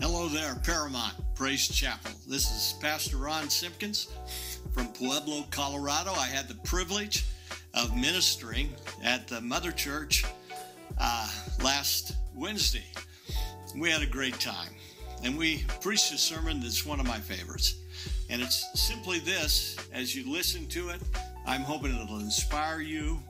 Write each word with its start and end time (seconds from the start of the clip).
Hello 0.00 0.28
there, 0.28 0.54
Paramount 0.64 1.12
Praise 1.34 1.68
Chapel. 1.68 2.12
This 2.26 2.50
is 2.50 2.78
Pastor 2.80 3.18
Ron 3.18 3.50
Simpkins 3.50 4.08
from 4.72 4.88
Pueblo, 4.88 5.44
Colorado. 5.50 6.12
I 6.12 6.26
had 6.26 6.48
the 6.48 6.54
privilege 6.64 7.26
of 7.74 7.94
ministering 7.94 8.70
at 9.04 9.28
the 9.28 9.42
Mother 9.42 9.70
Church 9.70 10.24
uh, 10.98 11.28
last 11.62 12.14
Wednesday. 12.34 12.86
We 13.76 13.90
had 13.90 14.00
a 14.00 14.06
great 14.06 14.40
time, 14.40 14.72
and 15.22 15.36
we 15.36 15.66
preached 15.82 16.14
a 16.14 16.18
sermon 16.18 16.60
that's 16.60 16.86
one 16.86 16.98
of 16.98 17.06
my 17.06 17.18
favorites. 17.18 17.76
And 18.30 18.40
it's 18.40 18.66
simply 18.80 19.18
this 19.18 19.76
as 19.92 20.16
you 20.16 20.32
listen 20.32 20.66
to 20.68 20.88
it, 20.88 21.02
I'm 21.46 21.60
hoping 21.60 21.94
it'll 21.94 22.20
inspire 22.20 22.80
you 22.80 23.20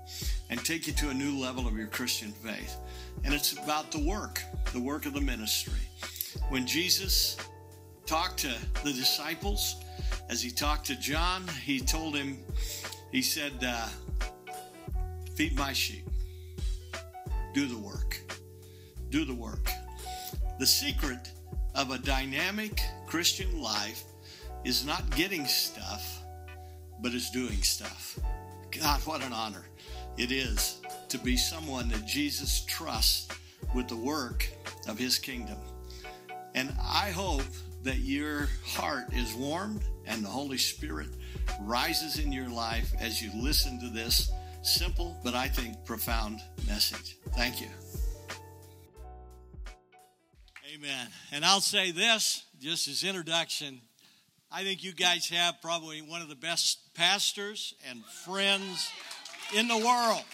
and 0.51 0.65
take 0.65 0.87
you 0.87 0.93
to 0.93 1.11
a 1.11 1.15
new 1.15 1.37
level 1.37 1.67
of 1.67 1.77
your 1.77 1.89
Christian 1.89 2.31
faith. 2.31 2.77
And 3.25 3.35
it's 3.35 3.55
about 3.55 3.91
the 3.91 3.99
work, 3.99 4.41
the 4.73 4.81
work 4.81 5.05
of 5.05 5.15
the 5.15 5.21
ministry. 5.21 5.75
When 6.49 6.67
Jesus 6.67 7.37
talked 8.07 8.39
to 8.41 8.55
the 8.85 8.93
disciples, 8.93 9.77
as 10.29 10.43
he 10.43 10.51
talked 10.51 10.87
to 10.87 10.97
John, 10.97 11.47
he 11.65 11.81
told 11.81 12.17
him, 12.17 12.39
he 13.11 13.23
said, 13.23 13.53
uh, 13.65 13.89
Feed 15.35 15.57
my 15.57 15.73
sheep. 15.73 16.05
Do 17.55 17.67
the 17.67 17.79
work. 17.79 18.21
Do 19.11 19.25
the 19.25 19.35
work. 19.35 19.71
The 20.59 20.67
secret 20.67 21.33
of 21.75 21.91
a 21.91 21.99
dynamic 21.99 22.81
Christian 23.07 23.61
life 23.61 24.05
is 24.65 24.85
not 24.85 25.17
getting 25.17 25.47
stuff, 25.47 26.23
but 27.01 27.15
is 27.15 27.31
doing 27.31 27.63
stuff. 27.63 28.19
God, 28.71 29.01
what 29.07 29.23
an 29.23 29.33
honor 29.33 29.65
it 30.17 30.31
is 30.31 30.81
to 31.09 31.19
be 31.19 31.37
someone 31.37 31.89
that 31.89 32.07
Jesus 32.07 32.65
trusts 32.67 33.29
with 33.75 33.89
the 33.89 33.97
work 33.97 34.49
of 34.87 34.99
his 34.99 35.19
kingdom. 35.19 35.57
And 36.55 36.73
I 36.81 37.11
hope 37.11 37.45
that 37.83 37.99
your 37.99 38.49
heart 38.65 39.13
is 39.13 39.35
warmed 39.35 39.83
and 40.07 40.25
the 40.25 40.29
Holy 40.29 40.59
Spirit 40.59 41.09
rises 41.63 42.19
in 42.19 42.33
your 42.33 42.49
life 42.49 42.93
as 42.99 43.23
you 43.23 43.31
listen 43.35 43.81
to 43.81 43.89
this 43.89 44.31
simple, 44.63 45.17
but 45.25 45.35
I 45.35 45.49
think 45.49 45.85
profound 45.85 46.41
message. 46.67 47.17
Thank 47.35 47.61
you. 47.61 47.69
Amen. 50.75 51.09
And 51.33 51.45
I'll 51.45 51.61
say 51.61 51.91
this 51.91 52.45
just 52.61 52.89
as 52.89 53.05
introduction. 53.05 53.81
I 54.53 54.65
think 54.65 54.83
you 54.83 54.93
guys 54.93 55.29
have 55.29 55.63
probably 55.63 56.03
one 56.03 56.23
of 56.23 56.29
the 56.29 56.35
best 56.35 56.95
pastors 56.95 57.75
and 57.89 58.05
friends 58.05 58.91
in 59.57 59.69
the 59.69 59.77
world. 59.77 60.25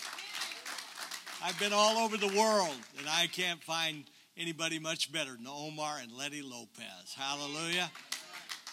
I've 1.42 1.58
been 1.60 1.72
all 1.72 1.98
over 1.98 2.16
the 2.16 2.28
world, 2.28 2.74
and 2.98 3.06
I 3.08 3.26
can't 3.28 3.62
find 3.62 4.04
anybody 4.36 4.78
much 4.78 5.12
better 5.12 5.32
than 5.32 5.46
Omar 5.48 5.98
and 6.02 6.12
Letty 6.12 6.42
Lopez. 6.42 7.14
Hallelujah. 7.16 7.90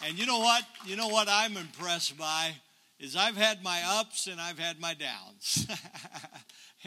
And 0.04 0.18
you 0.18 0.26
know 0.26 0.38
what? 0.38 0.64
You 0.86 0.96
know 0.96 1.08
what 1.08 1.28
I'm 1.30 1.56
impressed 1.56 2.18
by 2.18 2.52
is 2.98 3.16
I've 3.16 3.36
had 3.36 3.62
my 3.62 3.80
ups 3.86 4.26
and 4.26 4.40
I've 4.40 4.58
had 4.58 4.80
my 4.80 4.94
downs. 4.94 5.66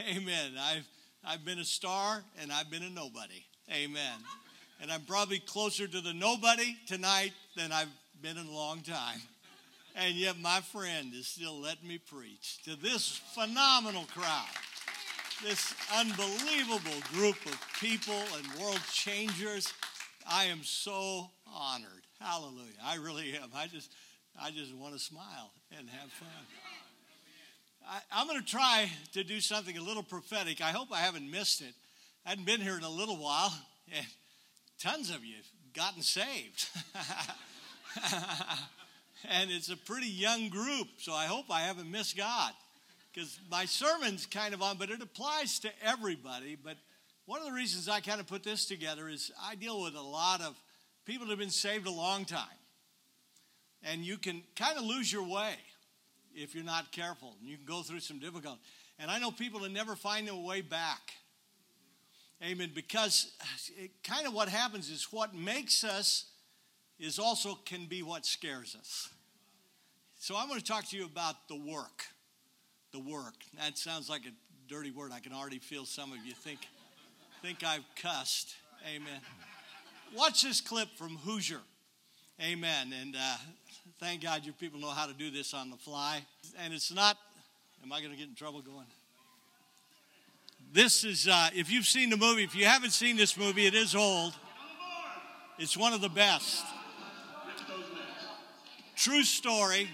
Amen. 0.00 0.52
I've 0.58 0.86
I've 1.24 1.44
been 1.44 1.58
a 1.58 1.64
star 1.64 2.22
and 2.40 2.52
I've 2.52 2.70
been 2.70 2.82
a 2.82 2.90
nobody. 2.90 3.44
Amen. 3.72 4.14
And 4.80 4.90
I'm 4.90 5.02
probably 5.02 5.40
closer 5.40 5.86
to 5.86 6.00
the 6.00 6.14
nobody 6.14 6.76
tonight 6.86 7.32
than 7.56 7.72
I've 7.72 7.90
been 8.22 8.38
in 8.38 8.46
a 8.46 8.54
long 8.54 8.80
time. 8.80 9.20
And 9.96 10.14
yet 10.14 10.38
my 10.40 10.60
friend 10.60 11.12
is 11.12 11.26
still 11.26 11.60
letting 11.60 11.88
me 11.88 11.98
preach 11.98 12.62
to 12.64 12.76
this 12.76 13.20
phenomenal 13.34 14.04
crowd 14.14 14.46
this 15.44 15.74
unbelievable 15.94 17.00
group 17.12 17.36
of 17.46 17.58
people 17.80 18.20
and 18.36 18.60
world 18.60 18.80
changers. 18.92 19.72
I 20.28 20.44
am 20.44 20.60
so 20.62 21.30
honored. 21.46 22.06
Hallelujah. 22.20 22.74
I 22.84 22.96
really 22.96 23.34
am. 23.34 23.50
I 23.54 23.66
just 23.66 23.92
I 24.40 24.50
just 24.50 24.74
want 24.74 24.94
to 24.94 25.00
smile 25.00 25.52
and 25.76 25.88
have 25.88 26.10
fun. 26.12 26.28
I, 28.12 28.20
am 28.20 28.26
going 28.26 28.40
to 28.40 28.46
try 28.46 28.90
to 29.12 29.24
do 29.24 29.40
something 29.40 29.76
a 29.78 29.82
little 29.82 30.02
prophetic. 30.02 30.60
I 30.60 30.70
hope 30.70 30.88
I 30.92 30.98
haven't 30.98 31.30
missed 31.30 31.60
it. 31.60 31.74
I 32.26 32.30
hadn't 32.30 32.44
been 32.44 32.60
here 32.60 32.76
in 32.76 32.84
a 32.84 32.90
little 32.90 33.16
while, 33.16 33.52
and 33.96 34.06
tons 34.78 35.10
of 35.10 35.24
you 35.24 35.36
have 35.36 35.74
gotten 35.74 36.02
saved. 36.02 36.68
and 39.30 39.50
it's 39.50 39.70
a 39.70 39.76
pretty 39.76 40.08
young 40.08 40.50
group, 40.50 40.88
so 40.98 41.12
I 41.14 41.24
hope 41.24 41.46
I 41.50 41.62
haven't 41.62 41.90
missed 41.90 42.16
God 42.16 42.52
because 43.12 43.38
my 43.50 43.64
sermon's 43.64 44.26
kind 44.26 44.54
of 44.54 44.62
on, 44.62 44.76
but 44.76 44.90
it 44.90 45.02
applies 45.02 45.58
to 45.60 45.70
everybody. 45.82 46.56
But 46.62 46.76
one 47.26 47.40
of 47.40 47.46
the 47.46 47.52
reasons 47.52 47.88
I 47.88 48.00
kind 48.00 48.20
of 48.20 48.26
put 48.26 48.42
this 48.42 48.66
together 48.66 49.08
is 49.08 49.30
I 49.42 49.54
deal 49.54 49.82
with 49.82 49.94
a 49.94 50.00
lot 50.00 50.40
of 50.40 50.56
people 51.04 51.26
that 51.26 51.32
have 51.32 51.38
been 51.38 51.50
saved 51.50 51.86
a 51.86 51.90
long 51.90 52.24
time. 52.24 52.46
And 53.82 54.04
you 54.04 54.18
can 54.18 54.42
kind 54.56 54.76
of 54.76 54.84
lose 54.84 55.12
your 55.12 55.22
way 55.22 55.54
if 56.34 56.54
you're 56.54 56.64
not 56.64 56.92
careful. 56.92 57.34
You 57.42 57.56
can 57.56 57.66
go 57.66 57.82
through 57.82 58.00
some 58.00 58.18
difficulty. 58.18 58.60
And 58.98 59.10
I 59.10 59.18
know 59.18 59.30
people 59.30 59.60
that 59.60 59.72
never 59.72 59.94
find 59.94 60.26
their 60.26 60.34
way 60.34 60.60
back. 60.60 61.12
Amen. 62.42 62.70
Because 62.74 63.32
it, 63.76 63.90
kind 64.02 64.26
of 64.26 64.34
what 64.34 64.48
happens 64.48 64.90
is 64.90 65.08
what 65.10 65.34
makes 65.34 65.84
us 65.84 66.26
is 66.98 67.18
also 67.18 67.54
can 67.64 67.86
be 67.86 68.02
what 68.02 68.26
scares 68.26 68.76
us. 68.78 69.08
So 70.18 70.36
I'm 70.36 70.48
going 70.48 70.60
to 70.60 70.66
talk 70.66 70.86
to 70.88 70.96
you 70.96 71.04
about 71.04 71.48
the 71.48 71.56
work 71.56 72.04
the 72.92 72.98
work. 72.98 73.34
That 73.58 73.78
sounds 73.78 74.08
like 74.08 74.22
a 74.26 74.32
dirty 74.68 74.90
word. 74.90 75.12
I 75.12 75.20
can 75.20 75.32
already 75.32 75.58
feel 75.58 75.84
some 75.84 76.12
of 76.12 76.18
you 76.24 76.32
think 76.32 76.60
think 77.42 77.62
I've 77.64 77.84
cussed. 77.94 78.54
Amen. 78.86 79.20
Watch 80.16 80.42
this 80.42 80.60
clip 80.60 80.88
from 80.96 81.16
Hoosier. 81.18 81.60
Amen. 82.40 82.92
And 83.00 83.14
uh, 83.14 83.36
thank 84.00 84.22
God 84.22 84.44
your 84.44 84.54
people 84.54 84.80
know 84.80 84.90
how 84.90 85.06
to 85.06 85.12
do 85.12 85.30
this 85.30 85.54
on 85.54 85.70
the 85.70 85.76
fly. 85.76 86.22
And 86.58 86.72
it's 86.72 86.92
not. 86.92 87.16
Am 87.82 87.92
I 87.92 88.00
going 88.00 88.12
to 88.12 88.18
get 88.18 88.28
in 88.28 88.34
trouble 88.34 88.60
going? 88.60 88.86
This 90.72 91.04
is, 91.04 91.28
uh, 91.28 91.48
if 91.54 91.70
you've 91.70 91.86
seen 91.86 92.10
the 92.10 92.16
movie, 92.16 92.42
if 92.42 92.54
you 92.54 92.64
haven't 92.64 92.90
seen 92.90 93.16
this 93.16 93.36
movie, 93.36 93.66
it 93.66 93.74
is 93.74 93.94
old. 93.94 94.34
It's 95.58 95.76
one 95.76 95.92
of 95.92 96.00
the 96.00 96.08
best. 96.08 96.64
True 98.96 99.22
story. 99.22 99.88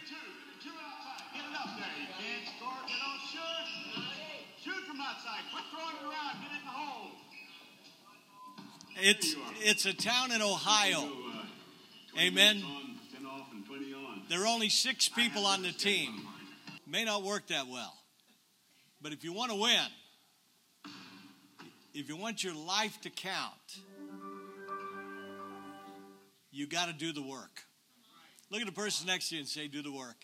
It's, 8.96 9.34
it's 9.60 9.86
a 9.86 9.92
town 9.92 10.30
in 10.30 10.40
Ohio. 10.40 11.08
Amen. 12.18 12.62
There 14.28 14.42
are 14.42 14.46
only 14.46 14.68
six 14.68 15.08
people 15.08 15.46
on 15.46 15.62
the 15.62 15.72
team. 15.72 16.22
May 16.86 17.04
not 17.04 17.22
work 17.22 17.48
that 17.48 17.66
well. 17.66 17.92
But 19.02 19.12
if 19.12 19.24
you 19.24 19.32
want 19.32 19.50
to 19.50 19.56
win, 19.56 20.92
if 21.92 22.08
you 22.08 22.16
want 22.16 22.44
your 22.44 22.54
life 22.54 23.00
to 23.02 23.10
count, 23.10 23.52
you 26.50 26.66
got 26.66 26.86
to 26.86 26.92
do 26.92 27.12
the 27.12 27.22
work. 27.22 27.64
Look 28.50 28.60
at 28.60 28.66
the 28.66 28.72
person 28.72 29.06
next 29.08 29.28
to 29.30 29.34
you 29.34 29.40
and 29.40 29.48
say, 29.48 29.66
"Do 29.66 29.82
the 29.82 29.92
work." 29.92 30.16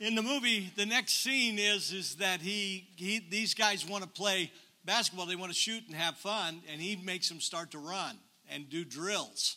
In 0.00 0.14
the 0.14 0.22
movie, 0.22 0.72
the 0.76 0.86
next 0.86 1.22
scene 1.22 1.58
is 1.58 1.92
is 1.92 2.16
that 2.16 2.40
he, 2.40 2.88
he 2.96 3.20
these 3.30 3.54
guys 3.54 3.86
want 3.86 4.04
to 4.04 4.08
play 4.08 4.52
basketball, 4.84 5.26
they 5.26 5.36
want 5.36 5.52
to 5.52 5.58
shoot 5.58 5.82
and 5.86 5.96
have 5.96 6.16
fun, 6.16 6.62
and 6.70 6.80
he 6.80 6.96
makes 6.96 7.28
them 7.28 7.40
start 7.40 7.70
to 7.72 7.78
run 7.78 8.16
and 8.50 8.68
do 8.68 8.84
drills. 8.84 9.56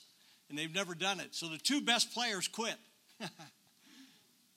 And 0.49 0.57
they've 0.57 0.73
never 0.73 0.93
done 0.93 1.19
it. 1.19 1.33
So 1.33 1.47
the 1.47 1.57
two 1.57 1.81
best 1.81 2.13
players 2.13 2.47
quit. 2.47 2.75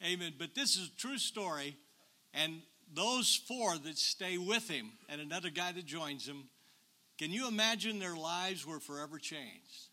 Amen. 0.05 0.34
But 0.39 0.55
this 0.55 0.77
is 0.77 0.89
a 0.89 1.01
true 1.01 1.19
story. 1.19 1.77
And 2.34 2.61
those 2.95 3.41
four 3.49 3.77
that 3.79 3.99
stay 3.99 4.39
with 4.39 4.69
him 4.69 4.91
and 5.09 5.21
another 5.21 5.51
guy 5.51 5.73
that 5.73 5.87
joins 5.87 6.27
him, 6.27 6.45
can 7.19 7.31
you 7.31 7.49
imagine 7.49 7.99
their 7.99 8.17
lives 8.17 8.67
were 8.67 8.81
forever 8.81 9.19
changed? 9.19 9.89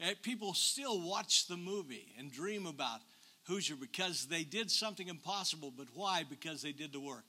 Eh, 0.00 0.14
people 0.22 0.54
still 0.54 1.00
watch 1.00 1.46
the 1.46 1.56
movie 1.56 2.14
and 2.18 2.32
dream 2.32 2.66
about 2.66 3.00
Hoosier 3.44 3.76
because 3.76 4.26
they 4.26 4.42
did 4.42 4.70
something 4.70 5.08
impossible. 5.08 5.72
But 5.76 5.88
why? 5.94 6.24
Because 6.28 6.62
they 6.62 6.72
did 6.72 6.92
the 6.92 7.00
work. 7.00 7.24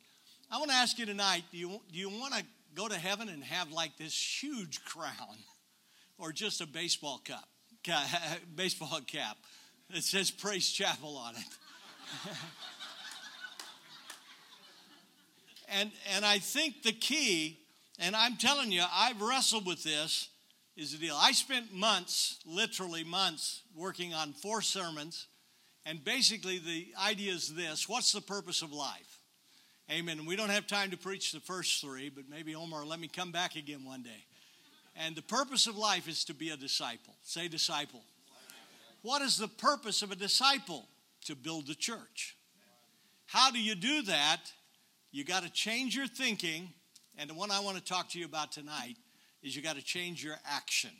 I 0.51 0.57
want 0.57 0.69
to 0.69 0.75
ask 0.75 0.97
you 0.99 1.05
tonight 1.05 1.43
do 1.51 1.57
you, 1.57 1.81
do 1.91 1.99
you 1.99 2.09
want 2.09 2.33
to 2.33 2.43
go 2.75 2.87
to 2.87 2.95
heaven 2.95 3.29
and 3.29 3.43
have 3.43 3.71
like 3.71 3.97
this 3.97 4.13
huge 4.43 4.83
crown 4.85 5.37
or 6.17 6.31
just 6.31 6.61
a 6.61 6.67
baseball 6.67 7.21
cup, 7.23 7.47
baseball 8.55 8.99
cap 9.07 9.37
that 9.93 10.03
says 10.03 10.31
Praise 10.31 10.69
Chapel 10.69 11.17
on 11.17 11.35
it? 11.35 11.43
and, 15.69 15.91
and 16.15 16.25
I 16.25 16.39
think 16.39 16.83
the 16.83 16.93
key, 16.93 17.59
and 17.99 18.15
I'm 18.15 18.37
telling 18.37 18.71
you, 18.71 18.83
I've 18.93 19.21
wrestled 19.21 19.65
with 19.65 19.83
this, 19.83 20.29
is 20.75 20.91
the 20.91 20.97
deal. 20.97 21.17
I 21.17 21.31
spent 21.31 21.73
months, 21.73 22.39
literally 22.45 23.03
months, 23.03 23.61
working 23.75 24.13
on 24.13 24.33
four 24.33 24.61
sermons. 24.61 25.27
And 25.85 26.03
basically, 26.03 26.59
the 26.59 26.87
idea 27.01 27.31
is 27.31 27.55
this 27.55 27.87
what's 27.87 28.11
the 28.11 28.21
purpose 28.21 28.61
of 28.61 28.73
life? 28.73 29.04
Amen. 29.91 30.25
We 30.25 30.35
don't 30.35 30.49
have 30.49 30.65
time 30.65 30.89
to 30.91 30.97
preach 30.97 31.31
the 31.31 31.39
first 31.39 31.79
three, 31.79 32.09
but 32.09 32.23
maybe 32.27 32.55
Omar, 32.55 32.85
let 32.85 32.99
me 32.99 33.07
come 33.07 33.31
back 33.31 33.55
again 33.55 33.85
one 33.85 34.01
day. 34.01 34.25
And 34.95 35.15
the 35.15 35.21
purpose 35.21 35.67
of 35.67 35.77
life 35.77 36.07
is 36.07 36.23
to 36.25 36.33
be 36.33 36.49
a 36.49 36.57
disciple. 36.57 37.13
Say 37.21 37.47
disciple. 37.47 38.03
What 39.03 39.21
is 39.21 39.37
the 39.37 39.47
purpose 39.47 40.01
of 40.01 40.11
a 40.11 40.15
disciple? 40.15 40.87
To 41.25 41.35
build 41.35 41.67
the 41.67 41.75
church. 41.75 42.35
How 43.25 43.51
do 43.51 43.59
you 43.59 43.75
do 43.75 44.03
that? 44.03 44.41
You 45.11 45.23
got 45.23 45.43
to 45.43 45.51
change 45.51 45.95
your 45.95 46.07
thinking. 46.07 46.69
And 47.17 47.29
the 47.29 47.33
one 47.33 47.51
I 47.51 47.59
want 47.59 47.77
to 47.77 47.83
talk 47.83 48.09
to 48.09 48.19
you 48.19 48.25
about 48.25 48.51
tonight 48.51 48.95
is 49.41 49.55
you 49.55 49.61
got 49.61 49.75
to 49.75 49.83
change 49.83 50.23
your 50.23 50.35
action. 50.45 50.91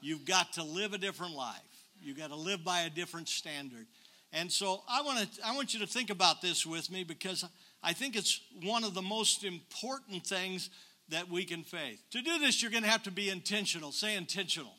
You've 0.00 0.24
got 0.24 0.52
to 0.54 0.62
live 0.62 0.92
a 0.92 0.98
different 0.98 1.34
life. 1.34 1.60
You've 2.00 2.18
got 2.18 2.30
to 2.30 2.36
live 2.36 2.64
by 2.64 2.82
a 2.82 2.90
different 2.90 3.28
standard. 3.28 3.86
And 4.32 4.50
so 4.50 4.82
I 4.88 5.02
want 5.02 5.32
to 5.32 5.46
I 5.46 5.54
want 5.54 5.74
you 5.74 5.80
to 5.80 5.86
think 5.86 6.10
about 6.10 6.42
this 6.42 6.66
with 6.66 6.90
me 6.90 7.04
because 7.04 7.44
I 7.84 7.92
think 7.92 8.16
it's 8.16 8.40
one 8.62 8.82
of 8.82 8.94
the 8.94 9.02
most 9.02 9.44
important 9.44 10.26
things 10.26 10.70
that 11.10 11.28
we 11.28 11.44
can 11.44 11.62
face. 11.62 11.98
To 12.12 12.22
do 12.22 12.38
this, 12.38 12.62
you're 12.62 12.70
going 12.70 12.82
to 12.82 12.88
have 12.88 13.02
to 13.02 13.10
be 13.10 13.28
intentional. 13.28 13.92
Say 13.92 14.16
intentional. 14.16 14.72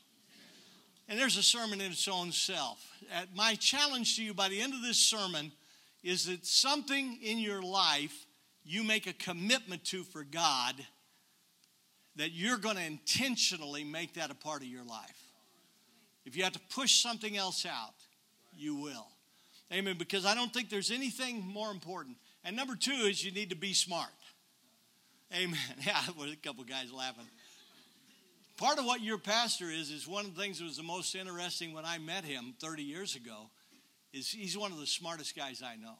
And 1.07 1.19
there's 1.19 1.37
a 1.37 1.43
sermon 1.43 1.81
in 1.81 1.91
its 1.91 2.07
own 2.07 2.31
self. 2.31 2.83
At 3.13 3.35
my 3.35 3.53
challenge 3.55 4.15
to 4.15 4.23
you 4.23 4.33
by 4.33 4.49
the 4.49 4.59
end 4.59 4.73
of 4.73 4.81
this 4.81 4.97
sermon 4.97 5.51
is 6.03 6.25
that 6.25 6.47
something 6.47 7.19
in 7.21 7.37
your 7.37 7.61
life 7.61 8.25
you 8.63 8.83
make 8.83 9.05
a 9.05 9.13
commitment 9.13 9.85
to 9.85 10.03
for 10.03 10.23
God 10.23 10.73
that 12.15 12.31
you're 12.31 12.57
going 12.57 12.77
to 12.77 12.83
intentionally 12.83 13.83
make 13.83 14.15
that 14.15 14.31
a 14.31 14.35
part 14.35 14.63
of 14.63 14.67
your 14.67 14.83
life. 14.83 15.21
If 16.25 16.35
you 16.35 16.43
have 16.43 16.53
to 16.53 16.61
push 16.73 17.03
something 17.03 17.37
else 17.37 17.67
out, 17.67 17.93
you 18.51 18.75
will. 18.75 19.07
Amen. 19.71 19.95
Because 19.99 20.25
I 20.25 20.33
don't 20.33 20.51
think 20.51 20.71
there's 20.71 20.89
anything 20.89 21.45
more 21.45 21.69
important. 21.69 22.17
And 22.45 22.55
number 22.55 22.75
two 22.75 22.91
is 22.91 23.25
you 23.25 23.31
need 23.31 23.49
to 23.49 23.55
be 23.55 23.73
smart. 23.73 24.07
Amen. 25.33 25.59
Yeah, 25.85 25.99
with 26.17 26.31
a 26.31 26.35
couple 26.35 26.63
guys 26.63 26.91
laughing. 26.93 27.25
Part 28.57 28.77
of 28.77 28.85
what 28.85 29.01
your 29.01 29.17
pastor 29.17 29.69
is 29.69 29.89
is 29.89 30.07
one 30.07 30.25
of 30.25 30.35
the 30.35 30.41
things 30.41 30.59
that 30.59 30.63
was 30.63 30.77
the 30.77 30.83
most 30.83 31.13
interesting 31.15 31.73
when 31.73 31.83
I 31.83 31.97
met 31.97 32.23
him 32.23 32.53
30 32.61 32.83
years 32.83 33.15
ago. 33.15 33.49
Is 34.13 34.29
he's 34.29 34.57
one 34.57 34.71
of 34.71 34.79
the 34.79 34.87
smartest 34.87 35.35
guys 35.35 35.61
I 35.61 35.75
know, 35.75 35.95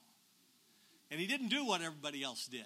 and 1.11 1.19
he 1.19 1.27
didn't 1.27 1.49
do 1.49 1.65
what 1.65 1.81
everybody 1.81 2.23
else 2.23 2.47
did. 2.47 2.63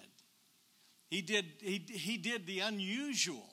He 1.08 1.22
did 1.22 1.44
he 1.60 1.84
he 1.88 2.18
did 2.18 2.46
the 2.46 2.60
unusual. 2.60 3.50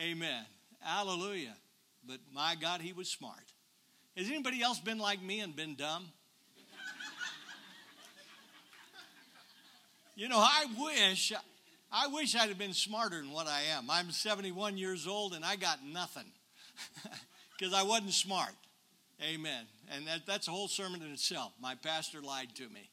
Amen. 0.00 0.44
Hallelujah. 0.78 1.56
But 2.06 2.18
my 2.32 2.54
God, 2.54 2.80
he 2.80 2.92
was 2.92 3.08
smart. 3.08 3.52
Has 4.16 4.28
anybody 4.28 4.62
else 4.62 4.78
been 4.78 4.98
like 4.98 5.20
me 5.20 5.40
and 5.40 5.56
been 5.56 5.74
dumb? 5.74 6.06
You 10.16 10.28
know, 10.28 10.38
I 10.38 10.66
wish 10.78 11.32
I 11.92 12.08
wish 12.08 12.34
I'd 12.34 12.48
have 12.48 12.58
been 12.58 12.72
smarter 12.72 13.16
than 13.16 13.30
what 13.30 13.46
I 13.46 13.60
am. 13.76 13.88
I'm 13.90 14.10
71 14.10 14.76
years 14.76 15.06
old 15.06 15.34
and 15.34 15.44
I 15.44 15.56
got 15.56 15.78
nothing 15.84 16.26
because 17.58 17.72
I 17.72 17.84
wasn't 17.84 18.12
smart. 18.12 18.52
Amen. 19.22 19.64
And 19.94 20.06
that, 20.06 20.26
that's 20.26 20.48
a 20.48 20.50
whole 20.50 20.68
sermon 20.68 21.02
in 21.02 21.12
itself. 21.12 21.52
My 21.60 21.74
pastor 21.74 22.20
lied 22.20 22.48
to 22.56 22.64
me. 22.64 22.90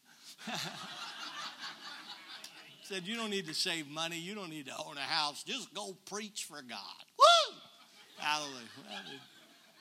Said, 2.83 3.03
You 3.03 3.15
don't 3.15 3.29
need 3.29 3.47
to 3.47 3.53
save 3.53 3.89
money. 3.89 4.17
You 4.19 4.35
don't 4.35 4.49
need 4.49 4.67
to 4.67 4.77
own 4.77 4.97
a 4.97 5.01
house. 5.01 5.43
Just 5.43 5.73
go 5.73 5.95
preach 6.05 6.45
for 6.45 6.61
God. 6.61 7.05
Woo! 7.17 7.55
Hallelujah. 8.17 8.67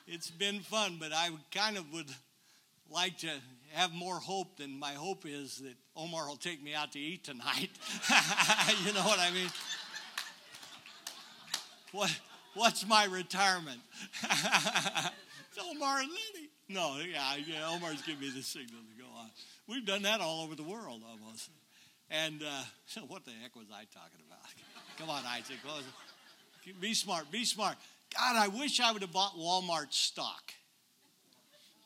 It's 0.06 0.30
been 0.30 0.60
fun, 0.60 0.96
but 0.98 1.12
I 1.12 1.30
kind 1.52 1.76
of 1.76 1.92
would 1.92 2.10
like 2.90 3.18
to 3.18 3.30
have 3.72 3.92
more 3.92 4.16
hope 4.16 4.56
than 4.58 4.78
my 4.78 4.92
hope 4.92 5.24
is 5.26 5.58
that 5.58 5.74
Omar 5.96 6.28
will 6.28 6.36
take 6.36 6.62
me 6.62 6.74
out 6.74 6.92
to 6.92 6.98
eat 6.98 7.24
tonight. 7.24 7.70
you 8.84 8.92
know 8.92 9.02
what 9.02 9.18
I 9.18 9.30
mean? 9.32 9.48
What, 11.92 12.20
what's 12.54 12.86
my 12.86 13.04
retirement? 13.04 13.80
it's 14.22 15.58
Omar 15.70 16.00
and 16.00 16.10
Letty. 16.10 16.48
No, 16.68 16.98
yeah, 16.98 17.36
yeah, 17.46 17.68
Omar's 17.68 18.02
giving 18.02 18.20
me 18.20 18.30
the 18.30 18.42
signal 18.42 18.80
to 18.80 19.02
go 19.02 19.08
on. 19.18 19.28
We've 19.68 19.84
done 19.84 20.02
that 20.02 20.20
all 20.20 20.42
over 20.42 20.54
the 20.54 20.62
world 20.62 21.02
almost. 21.08 21.50
And 22.10 22.42
uh, 22.42 23.00
what 23.08 23.24
the 23.24 23.32
heck 23.42 23.56
was 23.56 23.66
I 23.72 23.84
talking 23.92 24.20
about? 24.26 24.40
Come 24.98 25.10
on, 25.10 25.22
Isaac. 25.26 25.56
Be 26.80 26.94
smart. 26.94 27.30
Be 27.30 27.44
smart. 27.44 27.76
God, 28.16 28.36
I 28.36 28.48
wish 28.48 28.80
I 28.80 28.92
would 28.92 29.02
have 29.02 29.12
bought 29.12 29.34
Walmart 29.36 29.92
stock. 29.92 30.52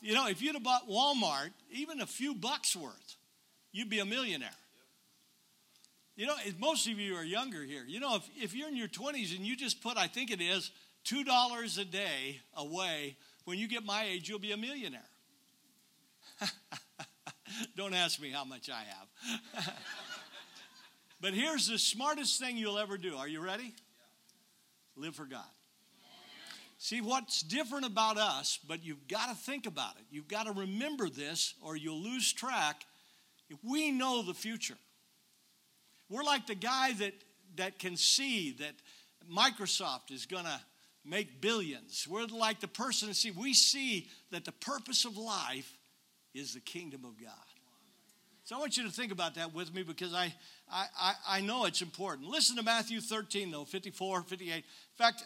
You 0.00 0.14
know, 0.14 0.28
if 0.28 0.42
you'd 0.42 0.54
have 0.54 0.62
bought 0.62 0.88
Walmart, 0.88 1.50
even 1.70 2.00
a 2.00 2.06
few 2.06 2.34
bucks 2.34 2.76
worth, 2.76 3.16
you'd 3.72 3.90
be 3.90 3.98
a 3.98 4.04
millionaire. 4.04 4.50
You 6.16 6.26
know, 6.26 6.34
most 6.58 6.86
of 6.86 6.98
you 6.98 7.14
are 7.16 7.24
younger 7.24 7.62
here. 7.62 7.84
You 7.86 8.00
know, 8.00 8.16
if, 8.16 8.28
if 8.36 8.54
you're 8.54 8.68
in 8.68 8.76
your 8.76 8.88
20s 8.88 9.36
and 9.36 9.46
you 9.46 9.56
just 9.56 9.82
put, 9.82 9.98
I 9.98 10.06
think 10.06 10.30
it 10.30 10.40
is, 10.40 10.70
$2 11.04 11.78
a 11.78 11.84
day 11.84 12.40
away, 12.56 13.16
when 13.44 13.58
you 13.58 13.68
get 13.68 13.84
my 13.84 14.04
age, 14.04 14.28
you'll 14.28 14.38
be 14.38 14.52
a 14.52 14.56
millionaire. 14.56 15.00
Don't 17.76 17.94
ask 17.94 18.20
me 18.20 18.30
how 18.30 18.44
much 18.44 18.70
I 18.70 18.82
have. 18.82 19.64
but 21.20 21.34
here's 21.34 21.68
the 21.68 21.78
smartest 21.78 22.40
thing 22.40 22.56
you'll 22.56 22.78
ever 22.78 22.98
do. 22.98 23.16
Are 23.16 23.28
you 23.28 23.40
ready? 23.40 23.74
Live 24.96 25.14
for 25.14 25.26
God. 25.26 25.44
See, 26.86 27.00
what's 27.00 27.42
different 27.42 27.84
about 27.84 28.16
us, 28.16 28.60
but 28.64 28.84
you've 28.84 29.08
got 29.08 29.28
to 29.28 29.34
think 29.34 29.66
about 29.66 29.96
it. 29.96 30.04
You've 30.08 30.28
got 30.28 30.46
to 30.46 30.52
remember 30.52 31.08
this, 31.08 31.54
or 31.60 31.74
you'll 31.74 32.00
lose 32.00 32.32
track. 32.32 32.84
We 33.64 33.90
know 33.90 34.22
the 34.22 34.34
future, 34.34 34.76
we're 36.08 36.22
like 36.22 36.46
the 36.46 36.54
guy 36.54 36.92
that, 36.92 37.12
that 37.56 37.80
can 37.80 37.96
see 37.96 38.52
that 38.60 38.74
Microsoft 39.28 40.12
is 40.12 40.26
going 40.26 40.44
to 40.44 40.60
make 41.04 41.40
billions. 41.40 42.06
We're 42.08 42.26
like 42.26 42.60
the 42.60 42.68
person 42.68 43.12
see, 43.14 43.32
we 43.32 43.52
see 43.52 44.08
that 44.30 44.44
the 44.44 44.52
purpose 44.52 45.04
of 45.04 45.16
life 45.16 45.76
is 46.34 46.54
the 46.54 46.60
kingdom 46.60 47.04
of 47.04 47.20
God. 47.20 47.32
So 48.44 48.54
I 48.54 48.60
want 48.60 48.76
you 48.76 48.84
to 48.84 48.92
think 48.92 49.10
about 49.10 49.34
that 49.34 49.52
with 49.52 49.74
me 49.74 49.82
because 49.82 50.14
I, 50.14 50.32
I, 50.70 51.14
I 51.28 51.40
know 51.40 51.64
it's 51.64 51.82
important. 51.82 52.28
Listen 52.28 52.56
to 52.56 52.62
Matthew 52.62 53.00
13, 53.00 53.50
though, 53.50 53.64
54, 53.64 54.22
58. 54.22 54.54
In 54.56 54.62
fact, 54.96 55.22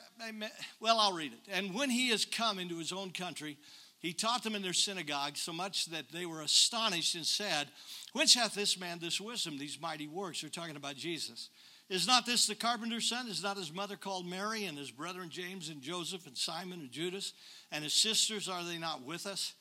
well, 0.80 0.98
I'll 0.98 1.14
read 1.14 1.32
it. 1.32 1.38
And 1.50 1.74
when 1.74 1.88
he 1.88 2.10
has 2.10 2.24
come 2.24 2.58
into 2.58 2.78
his 2.78 2.92
own 2.92 3.10
country, 3.10 3.56
he 4.00 4.12
taught 4.12 4.42
them 4.42 4.54
in 4.54 4.62
their 4.62 4.72
synagogue 4.72 5.36
so 5.36 5.52
much 5.52 5.86
that 5.86 6.10
they 6.10 6.26
were 6.26 6.42
astonished 6.42 7.14
and 7.14 7.24
said, 7.24 7.68
Whence 8.12 8.34
hath 8.34 8.54
this 8.54 8.78
man 8.78 8.98
this 8.98 9.20
wisdom, 9.20 9.58
these 9.58 9.80
mighty 9.80 10.08
works? 10.08 10.40
They're 10.40 10.50
talking 10.50 10.76
about 10.76 10.96
Jesus. 10.96 11.48
Is 11.88 12.06
not 12.06 12.24
this 12.24 12.46
the 12.46 12.54
carpenter's 12.54 13.08
son? 13.08 13.28
Is 13.28 13.42
not 13.42 13.56
his 13.56 13.72
mother 13.72 13.96
called 13.96 14.26
Mary, 14.26 14.64
and 14.64 14.78
his 14.78 14.90
brethren 14.90 15.28
James 15.28 15.68
and 15.68 15.82
Joseph 15.82 16.26
and 16.26 16.36
Simon 16.36 16.80
and 16.80 16.90
Judas? 16.90 17.34
And 17.72 17.82
his 17.82 17.92
sisters, 17.92 18.48
are 18.48 18.64
they 18.64 18.78
not 18.78 19.02
with 19.02 19.26
us? 19.26 19.54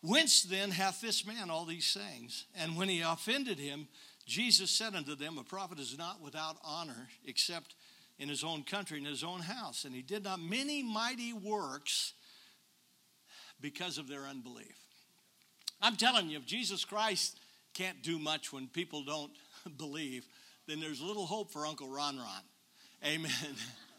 Whence 0.00 0.42
then 0.42 0.70
hath 0.70 1.00
this 1.00 1.26
man 1.26 1.50
all 1.50 1.64
these 1.64 1.92
things? 1.92 2.46
And 2.56 2.76
when 2.76 2.88
he 2.88 3.00
offended 3.02 3.58
him, 3.58 3.88
Jesus 4.26 4.70
said 4.70 4.94
unto 4.94 5.14
them, 5.14 5.38
A 5.38 5.44
prophet 5.44 5.78
is 5.78 5.96
not 5.98 6.20
without 6.20 6.56
honor 6.64 7.08
except 7.24 7.74
in 8.18 8.28
his 8.28 8.44
own 8.44 8.62
country, 8.62 8.98
in 8.98 9.04
his 9.04 9.24
own 9.24 9.40
house. 9.40 9.84
And 9.84 9.94
he 9.94 10.02
did 10.02 10.24
not 10.24 10.40
many 10.40 10.82
mighty 10.82 11.32
works 11.32 12.14
because 13.60 13.98
of 13.98 14.08
their 14.08 14.22
unbelief. 14.22 14.76
I'm 15.80 15.96
telling 15.96 16.28
you, 16.28 16.38
if 16.38 16.46
Jesus 16.46 16.84
Christ 16.84 17.38
can't 17.74 18.02
do 18.02 18.18
much 18.18 18.52
when 18.52 18.68
people 18.68 19.04
don't 19.04 19.32
believe, 19.76 20.26
then 20.68 20.80
there's 20.80 21.00
little 21.00 21.26
hope 21.26 21.52
for 21.52 21.66
Uncle 21.66 21.88
Ron 21.88 22.16
Ron. 22.16 22.42
Amen. 23.04 23.32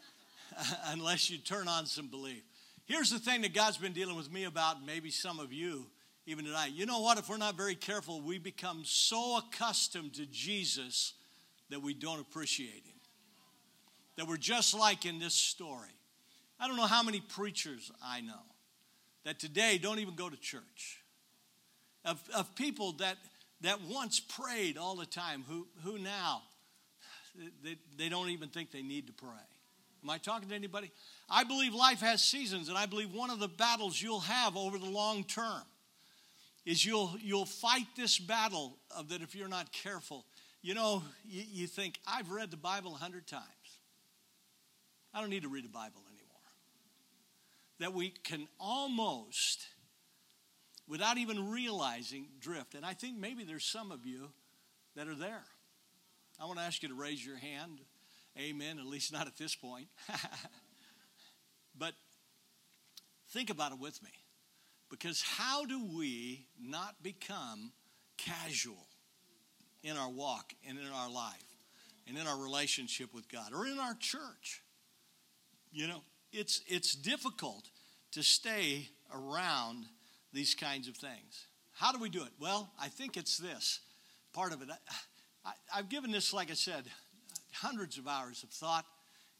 Unless 0.86 1.30
you 1.30 1.38
turn 1.38 1.68
on 1.68 1.86
some 1.86 2.06
belief. 2.06 2.42
Here's 2.86 3.10
the 3.10 3.18
thing 3.18 3.42
that 3.42 3.54
God's 3.54 3.78
been 3.78 3.92
dealing 3.92 4.16
with 4.16 4.32
me 4.32 4.44
about, 4.44 4.84
maybe 4.84 5.10
some 5.10 5.40
of 5.40 5.52
you 5.52 5.86
even 6.26 6.44
tonight. 6.44 6.72
You 6.74 6.86
know 6.86 7.00
what? 7.00 7.18
If 7.18 7.28
we're 7.28 7.36
not 7.36 7.56
very 7.56 7.74
careful, 7.74 8.20
we 8.20 8.38
become 8.38 8.82
so 8.84 9.38
accustomed 9.38 10.14
to 10.14 10.26
Jesus 10.26 11.14
that 11.70 11.82
we 11.82 11.94
don't 11.94 12.20
appreciate 12.20 12.84
him. 12.84 12.94
That 14.16 14.28
we're 14.28 14.36
just 14.36 14.74
like 14.74 15.04
in 15.06 15.18
this 15.18 15.34
story. 15.34 15.88
I 16.58 16.68
don't 16.68 16.76
know 16.76 16.86
how 16.86 17.02
many 17.02 17.20
preachers 17.20 17.90
I 18.02 18.20
know 18.20 18.40
that 19.24 19.38
today 19.38 19.78
don't 19.78 19.98
even 19.98 20.14
go 20.14 20.28
to 20.28 20.36
church. 20.36 21.00
Of, 22.04 22.22
of 22.34 22.54
people 22.54 22.92
that, 22.98 23.16
that 23.62 23.80
once 23.82 24.20
prayed 24.20 24.76
all 24.76 24.94
the 24.94 25.06
time, 25.06 25.44
who, 25.48 25.66
who 25.82 25.98
now 25.98 26.42
they, 27.62 27.76
they 27.96 28.08
don't 28.08 28.28
even 28.28 28.48
think 28.48 28.70
they 28.70 28.82
need 28.82 29.06
to 29.06 29.12
pray. 29.12 29.28
Am 30.02 30.10
I 30.10 30.18
talking 30.18 30.50
to 30.50 30.54
anybody? 30.54 30.90
I 31.30 31.44
believe 31.44 31.74
life 31.74 32.00
has 32.00 32.22
seasons, 32.22 32.68
and 32.68 32.76
I 32.76 32.84
believe 32.86 33.12
one 33.12 33.30
of 33.30 33.40
the 33.40 33.48
battles 33.48 34.00
you'll 34.00 34.20
have 34.20 34.56
over 34.56 34.78
the 34.78 34.88
long 34.88 35.24
term 35.24 35.62
is 36.64 36.84
you'll 36.84 37.14
you'll 37.20 37.44
fight 37.44 37.86
this 37.96 38.18
battle 38.18 38.78
of 38.96 39.08
that 39.10 39.22
if 39.22 39.34
you're 39.34 39.48
not 39.48 39.72
careful. 39.72 40.24
You 40.62 40.74
know, 40.74 41.02
you, 41.24 41.42
you 41.50 41.66
think 41.66 41.98
I've 42.06 42.30
read 42.30 42.50
the 42.50 42.56
Bible 42.56 42.94
a 42.94 42.98
hundred 42.98 43.26
times. 43.26 43.44
I 45.12 45.20
don't 45.20 45.30
need 45.30 45.42
to 45.42 45.48
read 45.48 45.64
the 45.64 45.68
Bible 45.68 46.00
anymore. 46.08 46.20
That 47.80 47.92
we 47.92 48.10
can 48.10 48.48
almost, 48.58 49.66
without 50.88 51.18
even 51.18 51.50
realizing, 51.50 52.26
drift. 52.40 52.74
And 52.74 52.84
I 52.84 52.94
think 52.94 53.18
maybe 53.18 53.44
there's 53.44 53.64
some 53.64 53.92
of 53.92 54.06
you 54.06 54.30
that 54.96 55.06
are 55.06 55.14
there. 55.14 55.44
I 56.40 56.46
want 56.46 56.58
to 56.58 56.64
ask 56.64 56.82
you 56.82 56.88
to 56.88 56.94
raise 56.94 57.24
your 57.24 57.36
hand. 57.36 57.80
Amen. 58.38 58.78
At 58.80 58.86
least 58.86 59.12
not 59.12 59.26
at 59.26 59.36
this 59.36 59.54
point. 59.54 59.86
But 61.76 61.94
think 63.30 63.50
about 63.50 63.72
it 63.72 63.78
with 63.78 64.02
me. 64.02 64.10
Because 64.98 65.22
how 65.22 65.64
do 65.64 65.84
we 65.84 66.46
not 66.62 67.02
become 67.02 67.72
casual 68.16 68.86
in 69.82 69.96
our 69.96 70.08
walk 70.08 70.52
and 70.68 70.78
in 70.78 70.86
our 70.86 71.10
life 71.10 71.44
and 72.06 72.16
in 72.16 72.28
our 72.28 72.40
relationship 72.40 73.12
with 73.12 73.28
God 73.28 73.52
or 73.52 73.66
in 73.66 73.80
our 73.80 73.94
church? 73.94 74.62
You 75.72 75.88
know, 75.88 76.00
it's, 76.32 76.60
it's 76.68 76.94
difficult 76.94 77.64
to 78.12 78.22
stay 78.22 78.88
around 79.12 79.86
these 80.32 80.54
kinds 80.54 80.86
of 80.86 80.96
things. 80.96 81.48
How 81.72 81.90
do 81.90 81.98
we 81.98 82.08
do 82.08 82.22
it? 82.22 82.30
Well, 82.38 82.70
I 82.80 82.86
think 82.86 83.16
it's 83.16 83.36
this 83.36 83.80
part 84.32 84.52
of 84.52 84.62
it. 84.62 84.68
I, 85.44 85.52
have 85.70 85.88
given 85.88 86.12
this, 86.12 86.32
like 86.32 86.52
I 86.52 86.54
said, 86.54 86.84
hundreds 87.52 87.98
of 87.98 88.06
hours 88.06 88.44
of 88.44 88.50
thought, 88.50 88.84